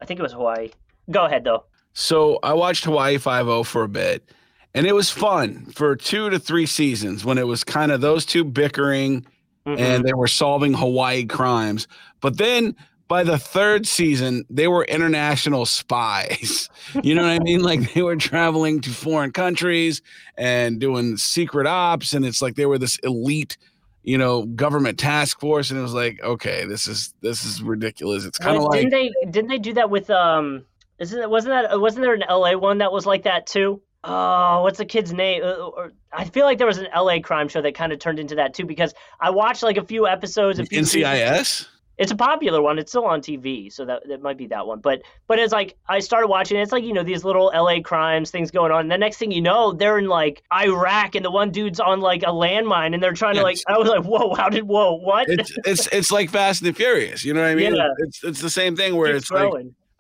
I 0.02 0.06
think 0.06 0.20
it 0.20 0.24
was 0.24 0.34
Hawaii. 0.34 0.72
Go 1.12 1.26
ahead 1.26 1.44
though. 1.44 1.66
so 1.94 2.40
I 2.44 2.54
watched 2.54 2.86
Hawaii 2.86 3.18
Five 3.18 3.48
O 3.48 3.64
for 3.64 3.84
a 3.84 3.90
bit, 3.90 4.30
and 4.74 4.86
it 4.88 4.94
was 4.94 5.10
fun 5.10 5.66
for 5.76 5.96
two 5.96 6.30
to 6.30 6.40
three 6.40 6.66
seasons 6.66 7.24
when 7.26 7.38
it 7.38 7.48
was 7.48 7.64
kind 7.64 7.92
of 7.92 8.02
those 8.02 8.26
two 8.26 8.44
bickering 8.44 9.26
Mhm. 9.66 9.80
and 9.80 10.04
they 10.04 10.14
were 10.14 10.28
solving 10.28 10.74
Hawaii 10.74 11.26
crimes. 11.26 11.88
But 12.20 12.38
then 12.38 12.76
by 13.14 13.24
the 13.24 13.38
third 13.38 13.86
season, 13.86 14.44
they 14.50 14.68
were 14.68 14.84
international 14.86 15.68
spies. 15.68 16.68
You 17.04 17.14
know 17.16 17.22
what 17.24 17.32
I 17.32 17.40
mean? 17.40 17.62
Like 17.62 17.94
they 17.94 18.02
were 18.02 18.16
traveling 18.16 18.82
to 18.82 18.90
foreign 18.90 19.32
countries 19.32 20.02
and 20.36 20.80
doing 20.80 21.18
secret 21.18 21.68
ops, 21.68 22.14
and 22.14 22.26
it's 22.26 22.42
like 22.42 22.56
they 22.56 22.66
were 22.66 22.78
this 22.80 22.98
elite, 23.04 23.58
you 24.04 24.18
know, 24.18 24.44
government 24.46 24.98
task 25.00 25.40
force. 25.40 25.70
And 25.70 25.80
it 25.80 25.84
was 25.84 25.94
like, 25.94 26.22
okay, 26.24 26.66
this 26.66 26.88
is 26.88 27.14
this 27.22 27.46
is 27.46 27.62
ridiculous. 27.62 28.26
It's 28.26 28.38
kind 28.40 28.58
of 28.58 28.64
like 28.64 28.82
didn't 28.82 28.92
they 28.92 29.12
didn't 29.30 29.50
they 29.50 29.60
do 29.60 29.74
that 29.74 29.90
with 29.90 30.10
um 30.10 30.66
isn't 31.00 31.20
it 31.20 31.30
wasn't 31.30 31.70
that 31.70 31.80
wasn't 31.80 32.04
there 32.04 32.14
an 32.16 32.24
LA 32.28 32.58
one 32.58 32.80
that 32.80 32.92
was 32.92 33.06
like 33.06 33.24
that 33.24 33.46
too? 33.46 33.82
Oh, 34.04 34.64
what's 34.64 34.78
the 34.80 34.86
kid's 34.86 35.14
name? 35.14 35.42
Uh, 35.44 35.88
I 36.12 36.26
feel 36.26 36.46
like 36.46 36.58
there 36.58 36.68
was 36.68 36.80
an 36.80 36.88
LA 36.96 37.20
crime 37.22 37.48
show 37.48 37.62
that 37.62 37.76
kind 37.76 37.94
of 37.94 38.00
turned 38.00 38.20
into 38.20 38.36
that 38.36 38.54
too 38.54 38.66
because 38.66 38.94
I 39.20 39.30
watched 39.30 39.64
like 39.64 39.78
a 39.78 39.86
few 39.86 40.08
episodes. 40.08 40.60
A 40.60 40.66
few 40.66 40.84
seasons- 40.84 41.06
NCIS. 41.06 41.68
It's 41.98 42.12
a 42.12 42.16
popular 42.16 42.62
one. 42.62 42.80
It's 42.80 42.92
still 42.92 43.06
on 43.06 43.22
TV, 43.22 43.72
so 43.72 43.86
that 43.86 44.08
that 44.08 44.22
might 44.22 44.38
be 44.38 44.48
that 44.48 44.66
one. 44.66 44.80
But 44.80 45.04
but 45.28 45.38
it's 45.38 45.54
like 45.54 45.76
I 45.88 46.00
started 46.00 46.28
watching. 46.28 46.58
It's 46.58 46.72
like 46.72 46.84
you 46.84 46.94
know 46.94 47.04
these 47.04 47.24
little 47.24 47.52
LA 47.54 47.82
crimes 47.82 48.32
things 48.32 48.50
going 48.50 48.72
on. 48.72 48.82
And 48.82 48.92
the 48.92 48.98
next 48.98 49.18
thing 49.18 49.32
you 49.32 49.42
know, 49.42 49.74
they're 49.74 50.00
in 50.00 50.08
like 50.08 50.42
Iraq, 50.52 51.16
and 51.16 51.24
the 51.24 51.32
one 51.32 51.52
dude's 51.52 51.80
on 51.80 52.02
like 52.02 52.24
a 52.24 52.32
landmine, 52.32 52.94
and 52.94 53.04
they're 53.04 53.14
trying 53.14 53.36
to 53.36 53.44
like. 53.44 53.58
I 53.68 53.78
was 53.78 53.88
like, 53.88 54.04
whoa, 54.04 54.34
how 54.36 54.50
did 54.50 54.64
whoa 54.64 54.94
what? 54.94 55.30
It's 55.30 55.54
it's 55.66 55.88
it's 55.88 56.12
like 56.12 56.30
Fast 56.30 56.62
and 56.62 56.70
the 56.70 56.74
Furious. 56.74 57.24
You 57.24 57.34
know 57.34 57.42
what 57.42 57.52
I 57.52 57.56
mean? 57.56 57.76
Yeah. 57.76 57.90
It's 58.00 58.24
it's 58.24 58.42
the 58.42 58.50
same 58.50 58.76
thing 58.76 58.96
where 58.96 59.14
Keeps 59.14 59.30
it's 59.30 59.32
like 59.32 59.54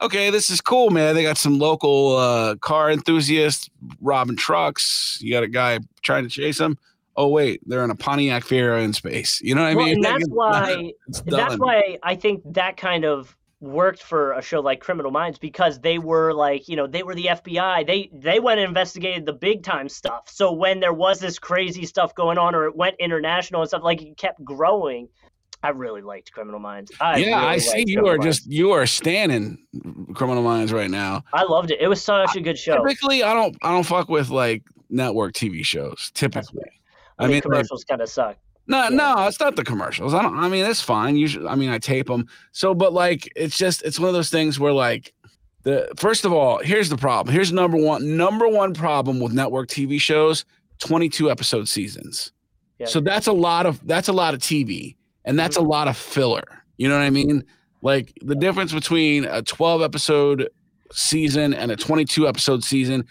okay, 0.03 0.29
this 0.29 0.49
is 0.49 0.61
cool, 0.61 0.89
man. 0.89 1.15
They 1.15 1.23
got 1.23 1.37
some 1.37 1.57
local 1.57 2.17
uh, 2.17 2.55
car 2.57 2.91
enthusiasts 2.91 3.69
robbing 4.01 4.35
trucks. 4.35 5.17
You 5.21 5.31
got 5.31 5.43
a 5.43 5.47
guy 5.47 5.79
trying 6.01 6.23
to 6.23 6.29
chase 6.29 6.57
them. 6.57 6.77
Oh 7.15 7.27
wait, 7.27 7.61
they're 7.65 7.83
in 7.83 7.91
a 7.91 7.95
Pontiac 7.95 8.43
Fiero 8.43 8.83
in 8.83 8.93
space. 8.93 9.39
You 9.41 9.55
know 9.55 9.61
what 9.61 9.71
I 9.71 9.75
well, 9.75 9.85
mean? 9.85 9.95
and 9.95 10.03
that's 10.03 10.27
why 10.27 10.91
that's 11.25 11.57
why 11.57 11.97
I 12.03 12.15
think 12.15 12.41
that 12.53 12.77
kind 12.77 13.05
of 13.05 13.35
worked 13.63 14.03
for 14.03 14.33
a 14.33 14.41
show 14.41 14.59
like 14.59 14.81
Criminal 14.81 15.09
Minds 15.09 15.39
because 15.39 15.79
they 15.79 15.97
were 15.97 16.33
like, 16.33 16.67
you 16.67 16.75
know, 16.75 16.85
they 16.85 17.01
were 17.01 17.15
the 17.15 17.29
FBI. 17.31 17.87
They 17.87 18.09
they 18.13 18.39
went 18.39 18.59
and 18.59 18.67
investigated 18.67 19.25
the 19.25 19.33
big 19.33 19.63
time 19.63 19.89
stuff. 19.89 20.29
So 20.29 20.51
when 20.51 20.79
there 20.79 20.93
was 20.93 21.19
this 21.19 21.39
crazy 21.39 21.85
stuff 21.85 22.13
going 22.13 22.37
on 22.37 22.53
or 22.55 22.65
it 22.65 22.75
went 22.75 22.95
international 22.99 23.61
and 23.61 23.69
stuff, 23.69 23.83
like 23.83 24.01
it 24.01 24.17
kept 24.17 24.43
growing. 24.43 25.07
I 25.65 25.69
really 25.69 26.01
liked 26.01 26.33
Criminal 26.33 26.59
Minds. 26.59 26.91
I 26.99 27.19
yeah, 27.19 27.25
really 27.37 27.47
I 27.47 27.57
see 27.57 27.85
you 27.87 27.95
Criminal 27.97 28.09
are 28.09 28.17
Minds. 28.17 28.37
just 28.37 28.51
you 28.51 28.71
are 28.71 28.85
standing 28.85 29.57
Criminal 30.13 30.43
Minds 30.43 30.73
right 30.73 30.91
now. 30.91 31.23
I 31.31 31.43
loved 31.43 31.71
it. 31.71 31.79
It 31.79 31.87
was 31.87 32.03
such 32.03 32.35
a 32.35 32.41
good 32.41 32.57
show. 32.57 32.83
Typically, 32.83 33.23
I 33.23 33.33
don't 33.33 33.55
I 33.61 33.71
don't 33.71 33.85
fuck 33.85 34.09
with 34.09 34.29
like 34.29 34.63
network 34.89 35.33
TV 35.33 35.63
shows. 35.63 36.11
Typically, 36.13 36.69
I, 37.19 37.25
I 37.25 37.27
mean, 37.27 37.41
commercials 37.41 37.83
kind 37.83 38.01
of 38.01 38.09
suck. 38.09 38.37
No, 38.67 38.83
Yeah. 38.83 38.89
no, 38.89 39.27
it's 39.27 39.39
not 39.39 39.55
the 39.55 39.63
commercials. 39.63 40.13
I 40.13 40.21
don't. 40.21 40.37
I 40.37 40.47
mean, 40.47 40.65
it's 40.65 40.81
fine. 40.81 41.17
Usually, 41.17 41.47
I 41.47 41.55
mean, 41.55 41.69
I 41.69 41.79
tape 41.79 42.07
them. 42.07 42.27
So, 42.53 42.73
but 42.73 42.93
like, 42.93 43.31
it's 43.35 43.57
just 43.57 43.83
it's 43.83 43.99
one 43.99 44.07
of 44.07 44.13
those 44.13 44.29
things 44.29 44.59
where 44.59 44.71
like, 44.71 45.13
the 45.63 45.91
first 45.97 46.25
of 46.25 46.31
all, 46.31 46.59
here's 46.59 46.89
the 46.89 46.97
problem. 46.97 47.33
Here's 47.33 47.51
number 47.51 47.77
one. 47.77 48.15
Number 48.15 48.47
one 48.47 48.73
problem 48.73 49.19
with 49.19 49.33
network 49.33 49.67
TV 49.67 49.99
shows: 49.99 50.45
twenty 50.79 51.09
two 51.09 51.29
episode 51.29 51.67
seasons. 51.67 52.31
Yeah. 52.79 52.87
So 52.87 52.99
that's 53.01 53.27
a 53.27 53.33
lot 53.33 53.65
of 53.65 53.85
that's 53.85 54.07
a 54.07 54.13
lot 54.13 54.33
of 54.33 54.39
TV, 54.39 54.95
and 55.25 55.37
that's 55.37 55.57
mm-hmm. 55.57 55.65
a 55.65 55.69
lot 55.69 55.87
of 55.87 55.97
filler. 55.97 56.43
You 56.77 56.87
know 56.87 56.97
what 56.97 57.03
I 57.03 57.09
mean? 57.09 57.43
Like 57.81 58.13
the 58.21 58.35
difference 58.35 58.71
between 58.71 59.25
a 59.25 59.41
twelve 59.41 59.81
episode 59.81 60.49
season 60.91 61.53
and 61.53 61.69
a 61.69 61.75
twenty 61.75 62.05
two 62.05 62.27
episode 62.29 62.63
season 62.63 63.05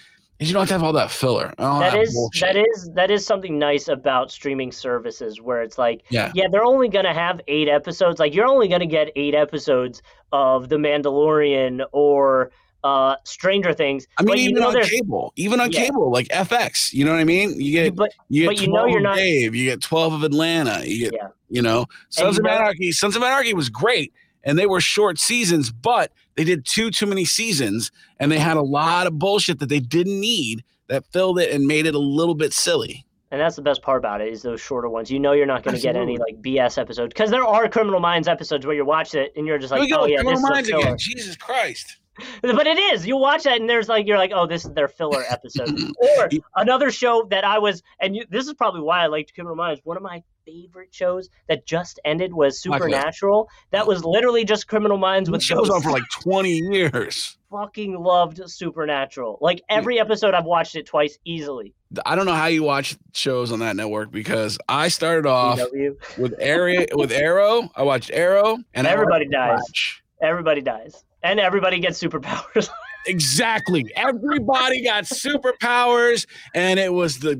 you 0.48 0.52
don't 0.52 0.60
have 0.62 0.68
to 0.68 0.74
have 0.74 0.82
all 0.82 0.92
that 0.92 1.10
filler. 1.10 1.52
that 1.58 1.96
is 1.96 2.12
bullshit. 2.14 2.54
that 2.54 2.56
is 2.56 2.90
that 2.94 3.10
is 3.10 3.24
something 3.26 3.58
nice 3.58 3.88
about 3.88 4.30
streaming 4.30 4.72
services 4.72 5.40
where 5.40 5.62
it's 5.62 5.78
like 5.78 6.04
Yeah. 6.10 6.32
yeah 6.34 6.46
they're 6.50 6.64
only 6.64 6.88
going 6.88 7.04
to 7.04 7.14
have 7.14 7.40
8 7.48 7.68
episodes 7.68 8.18
like 8.20 8.34
you're 8.34 8.46
only 8.46 8.68
going 8.68 8.80
to 8.80 8.86
get 8.86 9.10
8 9.16 9.34
episodes 9.34 10.02
of 10.32 10.68
The 10.68 10.76
Mandalorian 10.76 11.84
or 11.92 12.50
uh 12.84 13.14
Stranger 13.24 13.72
Things 13.72 14.06
I 14.18 14.22
mean, 14.22 14.28
but 14.28 14.38
you 14.38 14.48
even 14.50 14.60
know 14.62 14.68
on 14.70 14.82
cable, 14.82 15.32
even 15.36 15.60
on 15.60 15.70
Yeah. 15.70 15.84
cable, 15.84 16.10
like 16.10 16.26
FX. 16.28 16.92
You 16.92 17.04
know 17.04 17.12
what 17.12 17.20
I 17.20 17.24
mean? 17.24 17.60
You 17.60 17.70
get 17.72 17.94
but 17.94 18.12
you 18.28 18.42
get 18.42 18.46
but 18.48 18.60
you 18.60 18.72
know 18.72 18.86
you're 18.86 19.00
not- 19.00 19.16
Dave, 19.16 19.54
you 19.54 19.64
get 19.66 19.80
twelve 19.80 20.12
of 20.12 20.24
Atlanta. 20.24 20.82
You 20.84 21.04
get 21.10 21.12
Yeah. 21.14 21.28
you 21.48 21.62
know 21.62 21.86
Sons 22.08 22.40
of 22.40 22.44
Anarchy. 22.46 22.90
Sons 22.90 23.14
of 23.14 23.22
Anarchy 23.22 23.54
was 23.54 23.68
great, 23.68 24.12
and 24.44 24.58
they 24.58 24.66
were 24.66 24.80
short 24.80 25.18
seasons, 25.18 25.70
but 25.70 26.12
they 26.36 26.44
did 26.44 26.64
two 26.64 26.90
too 26.90 27.06
many 27.06 27.24
seasons, 27.24 27.90
and 28.18 28.30
they 28.32 28.38
had 28.38 28.56
a 28.56 28.62
lot 28.62 29.06
of 29.06 29.18
bullshit 29.18 29.58
that 29.60 29.68
they 29.68 29.80
didn't 29.80 30.20
need 30.20 30.64
that 30.88 31.04
filled 31.06 31.38
it 31.38 31.50
and 31.52 31.66
made 31.66 31.86
it 31.86 31.94
a 31.94 31.98
little 31.98 32.34
bit 32.34 32.52
silly. 32.52 33.06
and 33.30 33.40
that's 33.40 33.56
the 33.56 33.62
best 33.62 33.80
part 33.80 33.98
about 33.98 34.20
it 34.20 34.28
is 34.28 34.42
those 34.42 34.60
shorter 34.60 34.90
ones 34.90 35.10
you 35.10 35.18
know 35.18 35.32
you're 35.32 35.46
not 35.46 35.62
going 35.62 35.74
to 35.74 35.80
get 35.80 35.96
any 35.96 36.18
like 36.18 36.42
BS 36.42 36.76
episodes 36.76 37.14
cuz 37.14 37.30
there 37.30 37.44
are 37.44 37.66
Criminal 37.68 37.98
Minds 38.00 38.28
episodes 38.28 38.66
where 38.66 38.74
you 38.76 38.84
watch 38.84 39.14
it 39.14 39.32
and 39.36 39.46
you're 39.46 39.58
just 39.58 39.72
like 39.72 39.88
oh 39.92 40.04
yeah 40.06 40.16
Criminal 40.16 40.34
this 40.42 40.50
Minds 40.50 40.68
again. 40.68 40.96
Jesus 40.98 41.36
Christ! 41.36 41.96
But 42.42 42.66
it 42.66 42.78
is. 42.78 43.06
You 43.06 43.16
watch 43.16 43.44
that 43.44 43.60
and 43.60 43.68
there's 43.68 43.88
like 43.88 44.06
you're 44.06 44.18
like, 44.18 44.32
oh, 44.34 44.46
this 44.46 44.64
is 44.64 44.72
their 44.72 44.88
filler 44.88 45.22
episode. 45.28 45.78
or 46.18 46.28
another 46.56 46.90
show 46.90 47.26
that 47.30 47.44
I 47.44 47.58
was, 47.58 47.82
and 48.00 48.14
you, 48.16 48.24
this 48.28 48.46
is 48.46 48.54
probably 48.54 48.82
why 48.82 49.02
I 49.02 49.06
liked 49.06 49.34
Criminal 49.34 49.56
Minds. 49.56 49.80
One 49.84 49.96
of 49.96 50.02
my 50.02 50.22
favorite 50.44 50.94
shows 50.94 51.28
that 51.48 51.66
just 51.66 52.00
ended 52.04 52.32
was 52.34 52.60
Supernatural. 52.60 53.48
That 53.70 53.86
was 53.86 54.04
literally 54.04 54.44
just 54.44 54.66
Criminal 54.68 54.98
Minds 54.98 55.30
with 55.30 55.42
show's 55.42 55.70
on 55.70 55.82
for 55.82 55.90
like 55.90 56.04
twenty 56.20 56.58
years. 56.70 57.38
Fucking 57.50 57.98
loved 57.98 58.40
Supernatural. 58.46 59.38
Like 59.40 59.62
every 59.68 60.00
episode, 60.00 60.32
I've 60.34 60.46
watched 60.46 60.74
it 60.74 60.86
twice 60.86 61.18
easily. 61.24 61.74
I 62.06 62.14
don't 62.16 62.24
know 62.24 62.34
how 62.34 62.46
you 62.46 62.62
watch 62.62 62.96
shows 63.12 63.52
on 63.52 63.58
that 63.58 63.76
network 63.76 64.10
because 64.10 64.58
I 64.68 64.88
started 64.88 65.26
off 65.28 65.58
CW. 65.58 66.18
with 66.18 66.34
Arrow. 66.38 66.86
with 66.94 67.12
Arrow, 67.12 67.70
I 67.76 67.82
watched 67.82 68.10
Arrow, 68.10 68.58
and 68.72 68.86
Everybody 68.86 69.28
dies. 69.28 69.60
Everybody 70.22 70.62
dies, 70.62 71.04
and 71.22 71.38
everybody 71.40 71.78
gets 71.80 72.02
superpowers. 72.02 72.68
Exactly. 73.04 73.84
Everybody 73.96 74.80
got 74.84 75.02
superpowers, 75.02 76.24
and 76.54 76.78
it 76.78 76.92
was 76.92 77.18
the. 77.18 77.32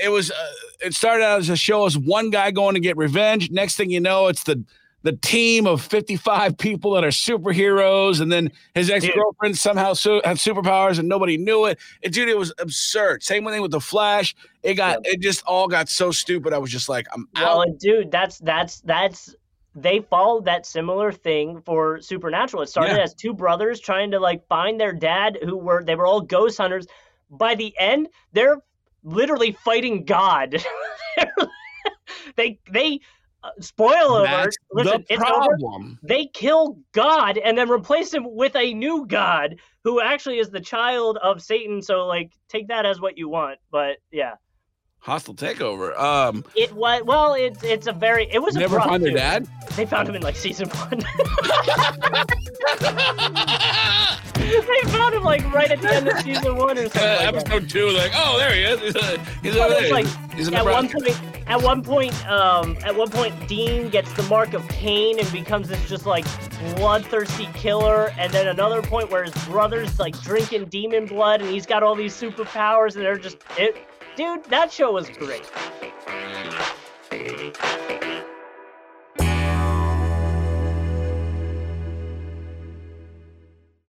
It 0.00 0.10
was. 0.10 0.30
Uh, 0.30 0.46
it 0.80 0.94
started 0.94 1.24
out 1.24 1.40
as 1.40 1.48
a 1.48 1.56
show 1.56 1.86
as 1.86 1.98
one 1.98 2.30
guy 2.30 2.52
going 2.52 2.74
to 2.74 2.80
get 2.80 2.96
revenge. 2.96 3.50
Next 3.50 3.74
thing 3.74 3.90
you 3.90 3.98
know, 3.98 4.28
it's 4.28 4.44
the 4.44 4.62
the 5.02 5.10
team 5.12 5.66
of 5.66 5.82
fifty 5.82 6.14
five 6.14 6.56
people 6.56 6.92
that 6.92 7.02
are 7.02 7.08
superheroes, 7.08 8.20
and 8.20 8.30
then 8.30 8.48
his 8.76 8.90
ex 8.90 9.04
girlfriend 9.12 9.58
somehow 9.58 9.92
su- 9.92 10.22
had 10.24 10.36
superpowers, 10.36 11.00
and 11.00 11.08
nobody 11.08 11.36
knew 11.36 11.64
it. 11.66 11.78
And 12.04 12.12
dude, 12.12 12.28
it 12.28 12.38
was 12.38 12.52
absurd. 12.60 13.24
Same 13.24 13.44
thing 13.46 13.60
with 13.60 13.72
the 13.72 13.80
Flash. 13.80 14.36
It 14.62 14.74
got. 14.74 15.04
It 15.04 15.20
just 15.20 15.42
all 15.46 15.66
got 15.66 15.88
so 15.88 16.12
stupid. 16.12 16.52
I 16.52 16.58
was 16.58 16.70
just 16.70 16.88
like, 16.88 17.06
I'm 17.12 17.28
Well, 17.34 17.62
out. 17.62 17.78
dude, 17.80 18.12
that's 18.12 18.38
that's 18.38 18.82
that's 18.82 19.34
they 19.74 20.00
followed 20.00 20.44
that 20.44 20.66
similar 20.66 21.10
thing 21.12 21.60
for 21.62 22.00
Supernatural. 22.00 22.62
It 22.62 22.68
started 22.68 22.96
Yeah. 22.96 23.02
as 23.02 23.14
two 23.14 23.34
brothers 23.34 23.80
trying 23.80 24.12
to 24.12 24.20
like 24.20 24.46
find 24.46 24.80
their 24.80 24.92
dad, 24.92 25.38
who 25.42 25.56
were 25.56 25.82
they 25.82 25.96
were 25.96 26.06
all 26.06 26.20
ghost 26.20 26.58
hunters. 26.58 26.86
By 27.30 27.54
the 27.54 27.76
end, 27.78 28.08
they're 28.32 28.58
literally 29.02 29.52
fighting 29.64 30.04
God. 30.04 30.64
they 32.36 32.60
they 32.70 33.00
uh, 33.42 33.50
spoiler 33.60 34.20
alert. 34.20 34.54
Listen, 34.72 35.04
the 35.08 35.16
problem. 35.16 35.98
They 36.02 36.26
kill 36.26 36.78
God 36.92 37.36
and 37.38 37.58
then 37.58 37.68
replace 37.68 38.12
him 38.14 38.26
with 38.34 38.56
a 38.56 38.72
new 38.74 39.06
God 39.06 39.56
who 39.82 40.00
actually 40.00 40.38
is 40.38 40.50
the 40.50 40.60
child 40.60 41.18
of 41.18 41.42
Satan. 41.42 41.82
So 41.82 42.06
like 42.06 42.32
take 42.48 42.68
that 42.68 42.86
as 42.86 43.00
what 43.00 43.18
you 43.18 43.28
want. 43.28 43.58
But 43.70 43.98
yeah. 44.10 44.34
Hostile 45.04 45.34
takeover. 45.34 45.94
Um, 46.00 46.44
It 46.56 46.72
was 46.72 47.02
well. 47.04 47.34
It's 47.34 47.62
it's 47.62 47.86
a 47.86 47.92
very. 47.92 48.26
It 48.32 48.38
was 48.40 48.56
a 48.56 48.60
never 48.60 48.80
find 48.80 49.04
their 49.04 49.12
dad. 49.12 49.46
They 49.76 49.84
found 49.84 50.08
him 50.08 50.14
in 50.14 50.22
like 50.22 50.34
season 50.34 50.68
one. 50.70 50.98
they 54.36 54.80
found 54.90 55.14
him 55.14 55.22
like 55.22 55.44
right 55.52 55.70
at 55.70 55.80
the 55.82 55.92
end 55.94 56.08
of 56.08 56.18
season 56.22 56.56
one 56.56 56.78
or 56.78 56.82
Uh, 56.84 56.88
something. 56.88 57.02
like 57.02 57.18
that. 57.18 57.34
episode 57.36 57.68
two, 57.70 57.90
like, 57.90 58.12
oh, 58.14 58.38
there 58.38 58.52
he 58.54 58.62
is. 58.62 58.80
He's, 58.80 58.96
uh, 58.96 59.18
he's 59.42 59.54
Well, 59.54 59.70
over 59.72 59.80
there. 59.80 59.90
like, 59.92 60.06
he's 60.34 60.50
at 60.52 60.64
one 60.64 60.88
point 60.88 61.20
at 61.46 61.60
one 61.62 61.82
point 61.82 62.26
um 62.26 62.74
at 62.86 62.96
one 62.96 63.10
point 63.10 63.34
dean 63.46 63.90
gets 63.90 64.10
the 64.14 64.22
mark 64.24 64.54
of 64.54 64.66
cain 64.68 65.18
and 65.20 65.30
becomes 65.30 65.68
this 65.68 65.86
just 65.86 66.06
like 66.06 66.24
bloodthirsty 66.76 67.46
killer 67.52 68.10
and 68.18 68.32
then 68.32 68.48
another 68.48 68.80
point 68.80 69.10
where 69.10 69.24
his 69.24 69.34
brother's 69.44 69.98
like 70.00 70.18
drinking 70.22 70.64
demon 70.66 71.04
blood 71.04 71.42
and 71.42 71.50
he's 71.50 71.66
got 71.66 71.82
all 71.82 71.94
these 71.94 72.14
superpowers 72.18 72.96
and 72.96 73.04
they're 73.04 73.18
just 73.18 73.36
it 73.58 73.76
Dude, 74.16 74.44
that 74.44 74.70
show 74.70 74.92
was 74.92 75.10
great. 75.10 75.50